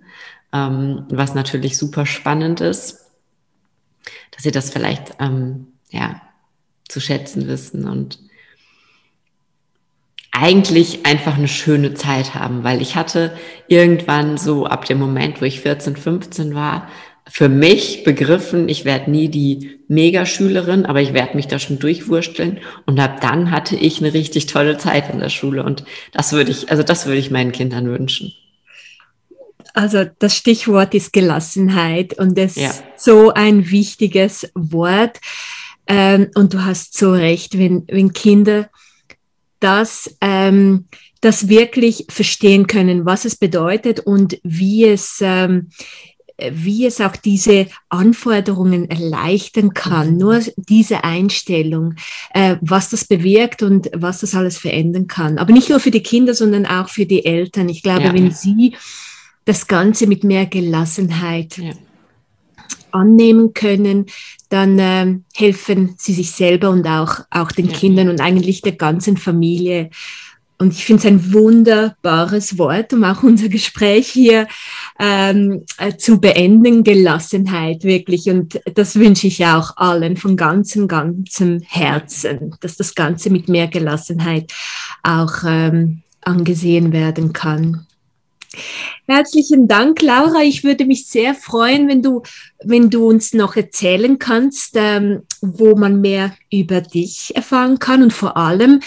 ähm, 0.52 1.07
was 1.11 1.35
natürlich 1.35 1.76
super 1.76 2.07
spannend 2.07 2.61
ist, 2.61 3.07
dass 4.33 4.42
sie 4.42 4.50
das 4.50 4.70
vielleicht, 4.70 5.14
ähm, 5.20 5.68
ja, 5.90 6.22
zu 6.88 7.00
schätzen 7.00 7.46
wissen 7.46 7.88
und 7.88 8.18
eigentlich 10.42 11.07
einfach 11.07 11.38
eine 11.38 11.46
schöne 11.46 11.94
Zeit 11.94 12.35
haben, 12.35 12.64
weil 12.64 12.83
ich 12.83 12.96
hatte 12.96 13.33
irgendwann 13.68 14.38
so 14.38 14.66
ab 14.66 14.85
dem 14.87 14.98
Moment, 14.98 15.40
wo 15.40 15.44
ich 15.44 15.61
14, 15.61 15.94
15 15.94 16.57
war, 16.57 16.88
für 17.31 17.48
mich 17.48 18.02
begriffen, 18.02 18.68
ich 18.68 18.85
werde 18.85 19.09
nie 19.09 19.28
die 19.28 19.78
Megaschülerin, 19.87 20.85
aber 20.85 21.00
ich 21.00 21.12
werde 21.12 21.37
mich 21.37 21.46
da 21.46 21.61
schon 21.61 21.78
durchwursteln. 21.78 22.59
Und 22.87 22.98
ab 22.98 23.20
dann 23.20 23.52
hatte 23.52 23.76
ich 23.76 24.00
eine 24.00 24.12
richtig 24.12 24.46
tolle 24.46 24.78
Zeit 24.78 25.11
in 25.12 25.20
der 25.20 25.28
Schule. 25.28 25.62
Und 25.62 25.85
das 26.12 26.33
würde 26.33 26.50
ich, 26.50 26.70
also 26.70 26.83
das 26.83 27.07
würde 27.07 27.20
ich 27.20 27.31
meinen 27.31 27.52
Kindern 27.52 27.87
wünschen. 27.87 28.33
Also 29.74 30.05
das 30.18 30.37
Stichwort 30.37 30.92
ist 30.92 31.12
Gelassenheit 31.12 32.18
und 32.18 32.37
es 32.37 32.57
ja. 32.57 32.70
ist 32.70 32.83
so 32.96 33.33
ein 33.33 33.70
wichtiges 33.70 34.50
Wort. 34.55 35.20
Ähm, 35.87 36.31
und 36.35 36.52
du 36.52 36.64
hast 36.64 36.98
so 36.98 37.12
recht, 37.12 37.57
wenn, 37.57 37.85
wenn 37.87 38.12
Kinder 38.12 38.68
das, 39.62 40.16
ähm, 40.20 40.87
das 41.20 41.48
wirklich 41.48 42.07
verstehen 42.09 42.66
können, 42.66 43.07
was 43.07 43.25
es 43.25 43.37
bedeutet 43.37 44.01
und 44.01 44.38
wie 44.42 44.85
es, 44.85 45.18
ähm, 45.20 45.68
wie 46.51 46.87
es 46.87 47.01
auch 47.01 47.14
diese 47.14 47.66
Anforderungen 47.88 48.90
erleichtern 48.90 49.72
kann, 49.75 50.12
mhm. 50.12 50.16
nur 50.16 50.40
diese 50.57 51.05
Einstellung, 51.05 51.94
äh, 52.35 52.57
was 52.61 52.90
das 52.90 53.05
bewirkt 53.05 53.62
und 53.62 53.90
was 53.94 54.20
das 54.20 54.35
alles 54.35 54.59
verändern 54.59 55.07
kann. 55.07 55.38
Aber 55.38 55.53
nicht 55.53 55.68
nur 55.68 55.79
für 55.79 55.92
die 55.92 56.03
Kinder, 56.03 56.35
sondern 56.35 56.66
auch 56.66 56.88
für 56.88 57.07
die 57.07 57.25
Eltern. 57.25 57.68
Ich 57.68 57.83
glaube, 57.83 58.05
ja. 58.05 58.14
wenn 58.14 58.33
sie 58.33 58.75
das 59.44 59.66
Ganze 59.66 60.07
mit 60.07 60.25
mehr 60.25 60.46
Gelassenheit 60.46 61.59
ja. 61.59 61.72
annehmen 62.90 63.55
können, 63.55 64.07
dann 64.52 64.78
äh, 64.78 65.18
helfen 65.34 65.94
sie 65.98 66.12
sich 66.12 66.30
selber 66.30 66.70
und 66.70 66.86
auch, 66.86 67.20
auch 67.30 67.52
den 67.52 67.68
ja. 67.68 67.72
Kindern 67.72 68.08
und 68.08 68.20
eigentlich 68.20 68.60
der 68.60 68.72
ganzen 68.72 69.16
Familie. 69.16 69.90
Und 70.58 70.74
ich 70.74 70.84
finde 70.84 71.00
es 71.00 71.06
ein 71.06 71.32
wunderbares 71.32 72.56
Wort, 72.58 72.92
um 72.92 73.02
auch 73.02 73.22
unser 73.22 73.48
Gespräch 73.48 74.08
hier 74.08 74.46
ähm, 75.00 75.64
äh, 75.78 75.96
zu 75.96 76.20
beenden. 76.20 76.84
Gelassenheit, 76.84 77.82
wirklich. 77.82 78.28
Und 78.28 78.60
das 78.74 78.94
wünsche 78.94 79.26
ich 79.26 79.44
auch 79.44 79.76
allen 79.76 80.16
von 80.16 80.36
ganzem, 80.36 80.86
ganzem 80.86 81.60
Herzen, 81.66 82.54
dass 82.60 82.76
das 82.76 82.94
Ganze 82.94 83.30
mit 83.30 83.48
mehr 83.48 83.66
Gelassenheit 83.66 84.52
auch 85.02 85.32
ähm, 85.44 86.02
angesehen 86.20 86.92
werden 86.92 87.32
kann. 87.32 87.86
Herzlichen 89.06 89.68
Dank, 89.68 90.02
Laura. 90.02 90.42
Ich 90.42 90.64
würde 90.64 90.84
mich 90.84 91.06
sehr 91.06 91.34
freuen, 91.34 91.88
wenn 91.88 92.02
du, 92.02 92.22
wenn 92.62 92.90
du 92.90 93.08
uns 93.08 93.32
noch 93.34 93.56
erzählen 93.56 94.18
kannst, 94.18 94.72
ähm, 94.74 95.22
wo 95.40 95.74
man 95.76 96.00
mehr 96.00 96.34
über 96.50 96.80
dich 96.80 97.34
erfahren 97.34 97.78
kann 97.78 98.02
und 98.02 98.12
vor 98.12 98.36
allem 98.36 98.80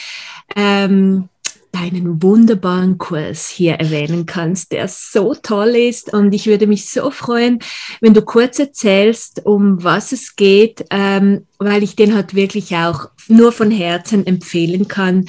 ähm, 0.56 1.30
deinen 1.76 2.22
wunderbaren 2.24 2.98
Kurs 2.98 3.50
hier 3.50 3.74
erwähnen 3.74 4.26
kannst, 4.26 4.72
der 4.72 4.88
so 4.88 5.36
toll 5.36 5.76
ist. 5.76 6.14
Und 6.14 6.34
ich 6.34 6.48
würde 6.48 6.68
mich 6.68 6.90
so 6.90 7.12
freuen, 7.12 7.60
wenn 8.00 8.14
du 8.14 8.22
kurz 8.22 8.60
erzählst, 8.60 9.46
um 9.46 9.84
was 9.84 10.14
es 10.14 10.36
geht, 10.36 10.86
ähm, 10.90 11.46
weil 11.58 11.84
ich 11.84 11.96
den 11.96 12.16
halt 12.16 12.34
wirklich 12.34 12.76
auch 12.76 13.10
nur 13.28 13.52
von 13.52 13.72
Herzen 13.72 14.26
empfehlen 14.26 14.88
kann. 14.88 15.26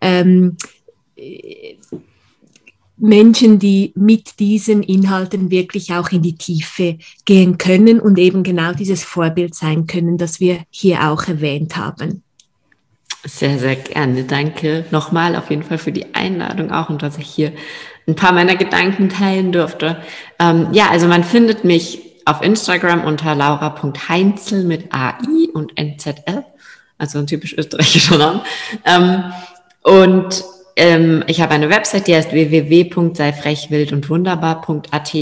Ähm, 0.00 0.56
Menschen, 2.98 3.58
die 3.58 3.92
mit 3.94 4.40
diesen 4.40 4.82
Inhalten 4.82 5.50
wirklich 5.50 5.92
auch 5.92 6.10
in 6.10 6.22
die 6.22 6.36
Tiefe 6.36 6.98
gehen 7.24 7.58
können 7.58 8.00
und 8.00 8.18
eben 8.18 8.42
genau 8.42 8.72
dieses 8.72 9.04
Vorbild 9.04 9.54
sein 9.54 9.86
können, 9.86 10.18
das 10.18 10.40
wir 10.40 10.60
hier 10.70 11.08
auch 11.08 11.28
erwähnt 11.28 11.76
haben. 11.76 12.22
Sehr, 13.24 13.58
sehr 13.58 13.76
gerne. 13.76 14.24
Danke 14.24 14.84
nochmal 14.90 15.36
auf 15.36 15.50
jeden 15.50 15.62
Fall 15.62 15.78
für 15.78 15.92
die 15.92 16.14
Einladung 16.14 16.70
auch 16.70 16.88
und 16.88 17.02
dass 17.02 17.18
ich 17.18 17.26
hier 17.26 17.52
ein 18.06 18.14
paar 18.14 18.32
meiner 18.32 18.56
Gedanken 18.56 19.08
teilen 19.08 19.52
durfte. 19.52 19.98
Ähm, 20.38 20.68
ja, 20.72 20.88
also 20.90 21.06
man 21.08 21.24
findet 21.24 21.64
mich 21.64 22.00
auf 22.24 22.42
Instagram 22.42 23.04
unter 23.04 23.34
laura.heinzel 23.34 24.64
mit 24.64 24.92
AI 24.92 25.48
und 25.52 25.78
NZL, 25.78 26.44
also 26.96 27.18
ein 27.18 27.26
typisch 27.26 27.54
österreichischer 27.56 28.18
Name. 28.18 28.42
Ähm, 28.84 29.24
und 29.82 30.44
ich 31.26 31.40
habe 31.40 31.54
eine 31.54 31.70
Website, 31.70 32.06
die 32.06 32.14
heißt 32.14 32.32
www.seifrechwildundwunderbar.at 32.32 35.14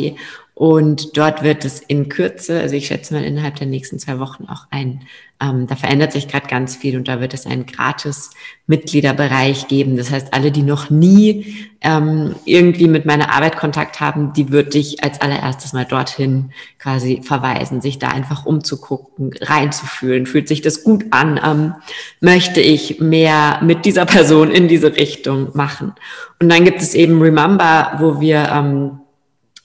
und 0.57 1.17
dort 1.17 1.45
wird 1.45 1.65
es 1.65 1.81
in 1.81 2.09
Kürze, 2.09 2.61
also 2.61 2.75
ich 2.75 2.89
schätze 2.89 3.15
mal 3.15 3.23
innerhalb 3.23 3.57
der 3.57 3.69
nächsten 3.69 3.99
zwei 3.99 4.19
Wochen 4.19 4.47
auch 4.49 4.67
ein 4.71 5.07
ähm, 5.39 5.67
da 5.67 5.77
verändert 5.77 6.13
sich 6.13 6.29
gerade 6.29 6.47
ganz 6.47 6.77
viel 6.77 6.97
und 6.97 7.09
da 7.09 7.21
wird 7.21 7.35
es 7.35 7.45
einen 7.45 7.67
gratis 7.67 8.31
Mitgliederbereich 8.67 9.69
geben. 9.69 9.97
Das 9.99 10.11
heißt, 10.11 10.33
alle, 10.33 10.51
die 10.51 10.63
noch 10.63 10.89
nie 10.89 11.69
ähm, 11.83 12.35
irgendwie 12.47 12.89
mit 12.89 13.05
meiner 13.05 13.35
Arbeit 13.35 13.59
Kontakt 13.59 14.01
haben, 14.01 14.33
die 14.33 14.51
würde 14.51 14.79
ich 14.79 15.05
als 15.05 15.21
allererstes 15.21 15.75
mal 15.75 15.85
dorthin 15.85 16.53
quasi 16.79 17.21
verweisen, 17.23 17.83
sich 17.83 17.99
da 17.99 18.09
einfach 18.09 18.47
umzugucken, 18.47 19.35
reinzufühlen. 19.39 20.25
Fühlt 20.25 20.49
sich 20.49 20.63
das 20.63 20.83
gut 20.85 21.05
an? 21.11 21.39
Ähm, 21.45 21.75
möchte 22.21 22.63
ich 22.63 23.01
mehr 23.01 23.61
mit 23.63 23.85
dieser 23.85 24.07
Person 24.07 24.51
in 24.51 24.69
diese 24.69 24.97
Richtung 24.97 25.51
machen? 25.53 25.93
Und 26.41 26.49
dann 26.49 26.65
gibt 26.65 26.81
es 26.81 26.95
eben 26.95 27.21
Remember, 27.21 27.99
wo 28.01 28.21
wir 28.23 28.49
ähm, 28.51 29.01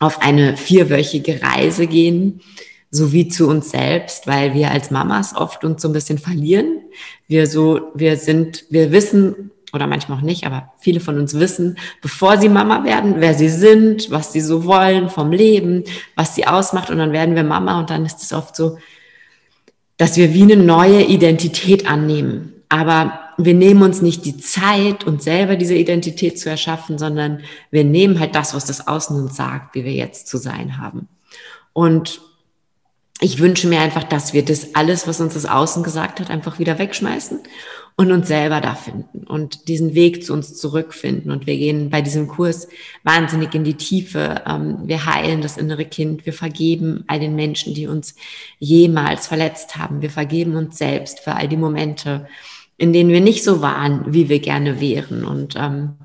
auf 0.01 0.21
eine 0.21 0.57
vierwöchige 0.57 1.41
Reise 1.41 1.87
gehen 1.87 2.41
sowie 2.89 3.29
zu 3.29 3.47
uns 3.47 3.69
selbst, 3.69 4.27
weil 4.27 4.53
wir 4.53 4.71
als 4.71 4.91
Mamas 4.91 5.33
oft 5.33 5.63
uns 5.63 5.81
so 5.81 5.87
ein 5.87 5.93
bisschen 5.93 6.17
verlieren. 6.17 6.81
Wir 7.27 7.47
so, 7.47 7.91
wir 7.93 8.17
sind, 8.17 8.65
wir 8.69 8.91
wissen, 8.91 9.51
oder 9.71 9.87
manchmal 9.87 10.17
auch 10.17 10.23
nicht, 10.23 10.45
aber 10.45 10.73
viele 10.79 10.99
von 10.99 11.17
uns 11.17 11.39
wissen, 11.39 11.77
bevor 12.01 12.37
sie 12.37 12.49
Mama 12.49 12.83
werden, 12.83 13.15
wer 13.19 13.35
sie 13.35 13.47
sind, 13.47 14.11
was 14.11 14.33
sie 14.33 14.41
so 14.41 14.65
wollen 14.65 15.09
vom 15.09 15.31
Leben, 15.31 15.85
was 16.15 16.35
sie 16.35 16.45
ausmacht 16.45 16.89
und 16.89 16.97
dann 16.97 17.13
werden 17.13 17.35
wir 17.35 17.43
Mama 17.43 17.79
und 17.79 17.89
dann 17.89 18.05
ist 18.05 18.21
es 18.21 18.33
oft 18.33 18.55
so, 18.55 18.79
dass 19.95 20.17
wir 20.17 20.33
wie 20.33 20.41
eine 20.41 20.57
neue 20.57 21.03
Identität 21.03 21.87
annehmen. 21.87 22.53
Aber 22.67 23.19
wir 23.45 23.53
nehmen 23.53 23.83
uns 23.83 24.01
nicht 24.01 24.25
die 24.25 24.37
Zeit, 24.37 25.05
uns 25.05 25.23
selber 25.23 25.55
diese 25.55 25.75
Identität 25.75 26.39
zu 26.39 26.49
erschaffen, 26.49 26.97
sondern 26.97 27.41
wir 27.69 27.83
nehmen 27.83 28.19
halt 28.19 28.35
das, 28.35 28.53
was 28.53 28.65
das 28.65 28.87
Außen 28.87 29.15
uns 29.15 29.35
sagt, 29.35 29.75
wie 29.75 29.85
wir 29.85 29.93
jetzt 29.93 30.27
zu 30.27 30.37
sein 30.37 30.77
haben. 30.77 31.07
Und 31.73 32.21
ich 33.23 33.39
wünsche 33.39 33.67
mir 33.67 33.79
einfach, 33.81 34.03
dass 34.03 34.33
wir 34.33 34.43
das 34.43 34.73
alles, 34.73 35.07
was 35.07 35.21
uns 35.21 35.35
das 35.35 35.45
Außen 35.45 35.83
gesagt 35.83 36.19
hat, 36.19 36.31
einfach 36.31 36.57
wieder 36.57 36.79
wegschmeißen 36.79 37.39
und 37.95 38.11
uns 38.11 38.27
selber 38.27 38.61
da 38.61 38.73
finden 38.73 39.25
und 39.27 39.67
diesen 39.67 39.93
Weg 39.93 40.25
zu 40.25 40.33
uns 40.33 40.57
zurückfinden. 40.57 41.29
Und 41.29 41.45
wir 41.45 41.55
gehen 41.55 41.91
bei 41.91 42.01
diesem 42.01 42.27
Kurs 42.27 42.67
wahnsinnig 43.03 43.53
in 43.53 43.63
die 43.63 43.75
Tiefe. 43.75 44.41
Ähm, 44.47 44.79
wir 44.85 45.05
heilen 45.05 45.41
das 45.41 45.57
innere 45.57 45.85
Kind. 45.85 46.25
Wir 46.25 46.33
vergeben 46.33 47.03
all 47.05 47.19
den 47.19 47.35
Menschen, 47.35 47.75
die 47.75 47.85
uns 47.85 48.15
jemals 48.57 49.27
verletzt 49.27 49.77
haben. 49.77 50.01
Wir 50.01 50.09
vergeben 50.09 50.55
uns 50.55 50.79
selbst 50.79 51.19
für 51.19 51.35
all 51.35 51.47
die 51.47 51.57
Momente, 51.57 52.27
in 52.81 52.93
denen 52.93 53.11
wir 53.11 53.21
nicht 53.21 53.43
so 53.43 53.61
waren, 53.61 54.11
wie 54.11 54.27
wir 54.27 54.39
gerne 54.39 54.81
wären. 54.81 55.23
Und 55.23 55.55
ähm, 55.55 55.97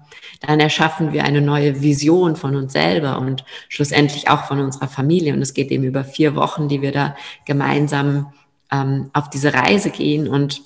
dann 0.42 0.60
erschaffen 0.60 1.14
wir 1.14 1.24
eine 1.24 1.40
neue 1.40 1.80
Vision 1.80 2.36
von 2.36 2.54
uns 2.54 2.74
selber 2.74 3.18
und 3.18 3.46
schlussendlich 3.70 4.28
auch 4.28 4.44
von 4.44 4.60
unserer 4.60 4.86
Familie. 4.86 5.32
Und 5.32 5.40
es 5.40 5.54
geht 5.54 5.70
eben 5.70 5.84
über 5.84 6.04
vier 6.04 6.36
Wochen, 6.36 6.68
die 6.68 6.82
wir 6.82 6.92
da 6.92 7.16
gemeinsam 7.46 8.30
ähm, 8.70 9.08
auf 9.14 9.30
diese 9.30 9.54
Reise 9.54 9.88
gehen. 9.88 10.28
Und 10.28 10.60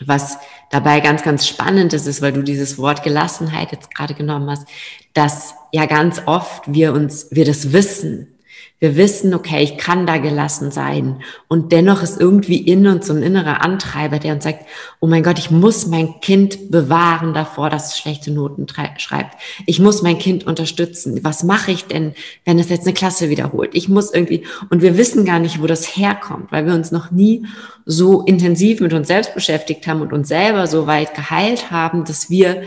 was 0.00 0.38
dabei 0.72 0.98
ganz, 0.98 1.22
ganz 1.22 1.46
spannend 1.46 1.92
ist, 1.92 2.08
ist, 2.08 2.20
weil 2.20 2.32
du 2.32 2.42
dieses 2.42 2.76
Wort 2.76 3.04
Gelassenheit 3.04 3.70
jetzt 3.70 3.94
gerade 3.94 4.14
genommen 4.14 4.50
hast, 4.50 4.66
dass 5.14 5.54
ja 5.70 5.86
ganz 5.86 6.20
oft 6.26 6.64
wir 6.66 6.92
uns, 6.92 7.28
wir 7.30 7.44
das 7.44 7.72
wissen, 7.72 8.35
wir 8.78 8.94
wissen, 8.96 9.32
okay, 9.32 9.62
ich 9.62 9.78
kann 9.78 10.06
da 10.06 10.18
gelassen 10.18 10.70
sein. 10.70 11.22
Und 11.48 11.72
dennoch 11.72 12.02
ist 12.02 12.20
irgendwie 12.20 12.58
in 12.58 12.86
uns 12.86 13.06
so 13.06 13.14
ein 13.14 13.22
innerer 13.22 13.62
Antreiber, 13.64 14.18
der 14.18 14.34
uns 14.34 14.44
sagt, 14.44 14.66
oh 15.00 15.06
mein 15.06 15.22
Gott, 15.22 15.38
ich 15.38 15.50
muss 15.50 15.86
mein 15.86 16.20
Kind 16.20 16.70
bewahren 16.70 17.32
davor, 17.32 17.70
dass 17.70 17.88
es 17.88 17.98
schlechte 17.98 18.30
Noten 18.30 18.66
schreibt. 18.98 19.40
Ich 19.64 19.80
muss 19.80 20.02
mein 20.02 20.18
Kind 20.18 20.46
unterstützen. 20.46 21.20
Was 21.24 21.42
mache 21.42 21.72
ich 21.72 21.86
denn, 21.86 22.14
wenn 22.44 22.58
es 22.58 22.68
jetzt 22.68 22.86
eine 22.86 22.92
Klasse 22.92 23.30
wiederholt? 23.30 23.70
Ich 23.72 23.88
muss 23.88 24.12
irgendwie, 24.12 24.44
und 24.68 24.82
wir 24.82 24.98
wissen 24.98 25.24
gar 25.24 25.38
nicht, 25.38 25.62
wo 25.62 25.66
das 25.66 25.96
herkommt, 25.96 26.52
weil 26.52 26.66
wir 26.66 26.74
uns 26.74 26.92
noch 26.92 27.10
nie 27.10 27.46
so 27.86 28.22
intensiv 28.22 28.80
mit 28.80 28.92
uns 28.92 29.08
selbst 29.08 29.34
beschäftigt 29.34 29.86
haben 29.86 30.02
und 30.02 30.12
uns 30.12 30.28
selber 30.28 30.66
so 30.66 30.86
weit 30.86 31.14
geheilt 31.14 31.70
haben, 31.70 32.04
dass 32.04 32.28
wir 32.28 32.62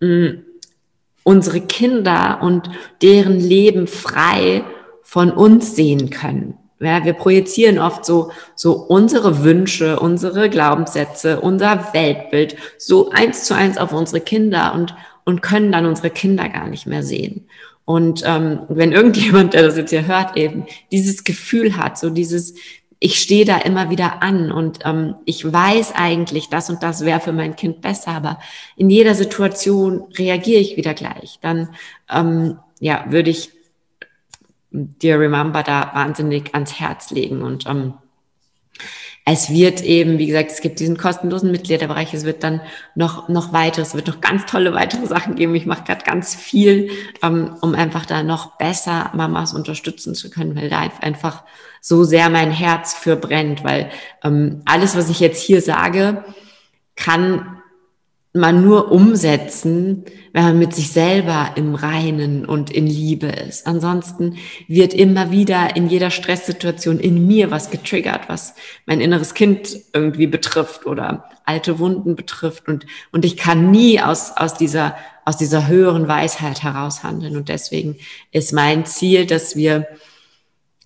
mh, 0.00 0.08
mm, 0.08 0.42
unsere 1.22 1.60
Kinder 1.60 2.40
und 2.42 2.70
deren 3.00 3.40
Leben 3.40 3.86
frei 3.86 4.62
von 5.06 5.30
uns 5.30 5.76
sehen 5.76 6.10
können. 6.10 6.54
Ja, 6.80 7.04
wir 7.04 7.12
projizieren 7.12 7.78
oft 7.78 8.04
so, 8.04 8.32
so 8.56 8.72
unsere 8.72 9.44
Wünsche, 9.44 10.00
unsere 10.00 10.50
Glaubenssätze, 10.50 11.40
unser 11.40 11.94
Weltbild 11.94 12.56
so 12.76 13.10
eins 13.10 13.44
zu 13.44 13.54
eins 13.54 13.78
auf 13.78 13.92
unsere 13.92 14.20
Kinder 14.20 14.74
und, 14.74 14.96
und 15.24 15.42
können 15.42 15.70
dann 15.70 15.86
unsere 15.86 16.10
Kinder 16.10 16.48
gar 16.48 16.66
nicht 16.66 16.86
mehr 16.86 17.04
sehen. 17.04 17.46
Und 17.84 18.24
ähm, 18.26 18.62
wenn 18.68 18.90
irgendjemand, 18.90 19.54
der 19.54 19.62
das 19.62 19.76
jetzt 19.76 19.90
hier 19.90 20.08
hört, 20.08 20.36
eben 20.36 20.66
dieses 20.90 21.22
Gefühl 21.22 21.76
hat, 21.76 21.96
so 21.96 22.10
dieses, 22.10 22.54
ich 22.98 23.20
stehe 23.20 23.44
da 23.44 23.58
immer 23.58 23.88
wieder 23.88 24.24
an 24.24 24.50
und 24.50 24.80
ähm, 24.84 25.14
ich 25.24 25.50
weiß 25.50 25.92
eigentlich, 25.94 26.48
das 26.48 26.68
und 26.68 26.82
das 26.82 27.04
wäre 27.04 27.20
für 27.20 27.32
mein 27.32 27.54
Kind 27.54 27.80
besser, 27.80 28.10
aber 28.10 28.40
in 28.76 28.90
jeder 28.90 29.14
Situation 29.14 30.08
reagiere 30.18 30.60
ich 30.60 30.76
wieder 30.76 30.94
gleich, 30.94 31.38
dann 31.40 31.68
ähm, 32.12 32.58
ja, 32.80 33.04
würde 33.08 33.30
ich 33.30 33.55
dir 34.76 35.18
Remember 35.18 35.62
da 35.62 35.90
wahnsinnig 35.94 36.54
ans 36.54 36.78
Herz 36.78 37.10
legen. 37.10 37.42
Und 37.42 37.66
ähm, 37.66 37.94
es 39.28 39.50
wird 39.50 39.82
eben, 39.82 40.18
wie 40.18 40.26
gesagt, 40.26 40.52
es 40.52 40.60
gibt 40.60 40.78
diesen 40.78 40.96
kostenlosen 40.96 41.50
Mitgliederbereich, 41.50 42.14
es 42.14 42.24
wird 42.24 42.44
dann 42.44 42.60
noch, 42.94 43.28
noch 43.28 43.52
weiteres, 43.52 43.88
es 43.88 43.94
wird 43.94 44.06
noch 44.06 44.20
ganz 44.20 44.46
tolle 44.46 44.72
weitere 44.72 45.04
Sachen 45.06 45.34
geben. 45.34 45.54
Ich 45.56 45.66
mache 45.66 45.82
gerade 45.82 46.04
ganz 46.04 46.36
viel, 46.36 46.90
ähm, 47.24 47.56
um 47.60 47.74
einfach 47.74 48.06
da 48.06 48.22
noch 48.22 48.56
besser 48.56 49.10
Mamas 49.14 49.52
unterstützen 49.52 50.14
zu 50.14 50.30
können, 50.30 50.54
weil 50.54 50.70
da 50.70 50.88
einfach 51.00 51.42
so 51.80 52.04
sehr 52.04 52.30
mein 52.30 52.52
Herz 52.52 52.94
für 52.94 53.16
brennt, 53.16 53.64
weil 53.64 53.90
ähm, 54.22 54.62
alles, 54.64 54.96
was 54.96 55.10
ich 55.10 55.18
jetzt 55.18 55.42
hier 55.42 55.60
sage, 55.60 56.24
kann 56.94 57.55
man 58.36 58.62
nur 58.62 58.92
umsetzen, 58.92 60.04
wenn 60.32 60.44
man 60.44 60.58
mit 60.58 60.74
sich 60.74 60.92
selber 60.92 61.52
im 61.56 61.74
Reinen 61.74 62.44
und 62.44 62.70
in 62.70 62.86
Liebe 62.86 63.26
ist. 63.26 63.66
Ansonsten 63.66 64.36
wird 64.68 64.94
immer 64.94 65.30
wieder 65.30 65.76
in 65.76 65.88
jeder 65.88 66.10
Stresssituation 66.10 67.00
in 67.00 67.26
mir 67.26 67.50
was 67.50 67.70
getriggert, 67.70 68.28
was 68.28 68.54
mein 68.84 69.00
inneres 69.00 69.34
Kind 69.34 69.76
irgendwie 69.92 70.26
betrifft 70.26 70.86
oder 70.86 71.30
alte 71.44 71.78
Wunden 71.78 72.16
betrifft 72.16 72.68
und, 72.68 72.86
und 73.12 73.24
ich 73.24 73.36
kann 73.36 73.70
nie 73.70 74.00
aus, 74.00 74.32
aus 74.36 74.54
dieser, 74.54 74.96
aus 75.24 75.36
dieser 75.36 75.68
höheren 75.68 76.06
Weisheit 76.06 76.62
heraushandeln. 76.62 77.36
Und 77.36 77.48
deswegen 77.48 77.96
ist 78.32 78.52
mein 78.52 78.84
Ziel, 78.84 79.26
dass 79.26 79.56
wir 79.56 79.86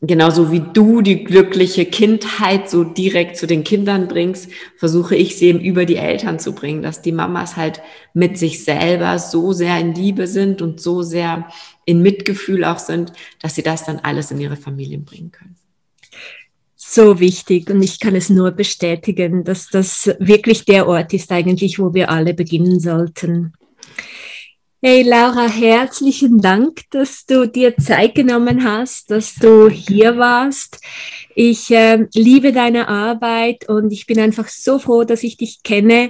genauso 0.02 0.50
wie 0.50 0.60
du 0.60 1.02
die 1.02 1.24
glückliche 1.24 1.84
Kindheit 1.84 2.70
so 2.70 2.84
direkt 2.84 3.36
zu 3.36 3.46
den 3.46 3.64
Kindern 3.64 4.08
bringst, 4.08 4.50
versuche 4.76 5.14
ich 5.14 5.36
sie 5.36 5.46
eben 5.46 5.60
über 5.60 5.84
die 5.84 5.96
Eltern 5.96 6.38
zu 6.38 6.54
bringen, 6.54 6.82
dass 6.82 7.02
die 7.02 7.12
Mamas 7.12 7.56
halt 7.56 7.82
mit 8.14 8.38
sich 8.38 8.64
selber 8.64 9.18
so 9.18 9.52
sehr 9.52 9.78
in 9.78 9.94
Liebe 9.94 10.26
sind 10.26 10.62
und 10.62 10.80
so 10.80 11.02
sehr 11.02 11.48
in 11.84 12.00
Mitgefühl 12.02 12.64
auch 12.64 12.78
sind, 12.78 13.12
dass 13.40 13.54
sie 13.54 13.62
das 13.62 13.84
dann 13.84 13.98
alles 13.98 14.30
in 14.30 14.40
ihre 14.40 14.56
Familien 14.56 15.04
bringen 15.04 15.32
können. 15.32 15.56
So 16.76 17.20
wichtig 17.20 17.68
und 17.70 17.82
ich 17.82 18.00
kann 18.00 18.16
es 18.16 18.30
nur 18.30 18.50
bestätigen, 18.52 19.44
dass 19.44 19.68
das 19.68 20.10
wirklich 20.18 20.64
der 20.64 20.88
Ort 20.88 21.12
ist 21.12 21.30
eigentlich, 21.30 21.78
wo 21.78 21.94
wir 21.94 22.10
alle 22.10 22.34
beginnen 22.34 22.80
sollten. 22.80 23.52
Hey 24.82 25.02
Laura, 25.02 25.46
herzlichen 25.46 26.40
Dank, 26.40 26.84
dass 26.90 27.26
du 27.26 27.46
dir 27.46 27.76
Zeit 27.76 28.14
genommen 28.14 28.64
hast, 28.64 29.10
dass 29.10 29.34
du 29.34 29.68
hier 29.68 30.16
warst. 30.16 30.80
Ich 31.34 31.70
äh, 31.70 32.06
liebe 32.14 32.50
deine 32.50 32.88
Arbeit 32.88 33.68
und 33.68 33.90
ich 33.92 34.06
bin 34.06 34.18
einfach 34.18 34.48
so 34.48 34.78
froh, 34.78 35.04
dass 35.04 35.22
ich 35.22 35.36
dich 35.36 35.62
kenne 35.62 36.08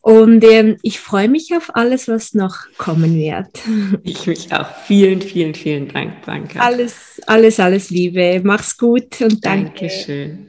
und 0.00 0.42
ähm, 0.42 0.78
ich 0.82 0.98
freue 0.98 1.28
mich 1.28 1.54
auf 1.56 1.76
alles, 1.76 2.08
was 2.08 2.34
noch 2.34 2.56
kommen 2.76 3.14
wird. 3.14 3.60
Ich 4.02 4.26
mich 4.26 4.52
auch. 4.52 4.68
Vielen, 4.88 5.22
vielen, 5.22 5.54
vielen 5.54 5.86
Dank, 5.86 6.24
danke. 6.26 6.60
Alles, 6.60 7.20
alles, 7.24 7.60
alles 7.60 7.90
Liebe. 7.90 8.40
Mach's 8.42 8.76
gut 8.76 9.20
und 9.20 9.44
danke. 9.44 9.86
Dankeschön. 9.86 10.48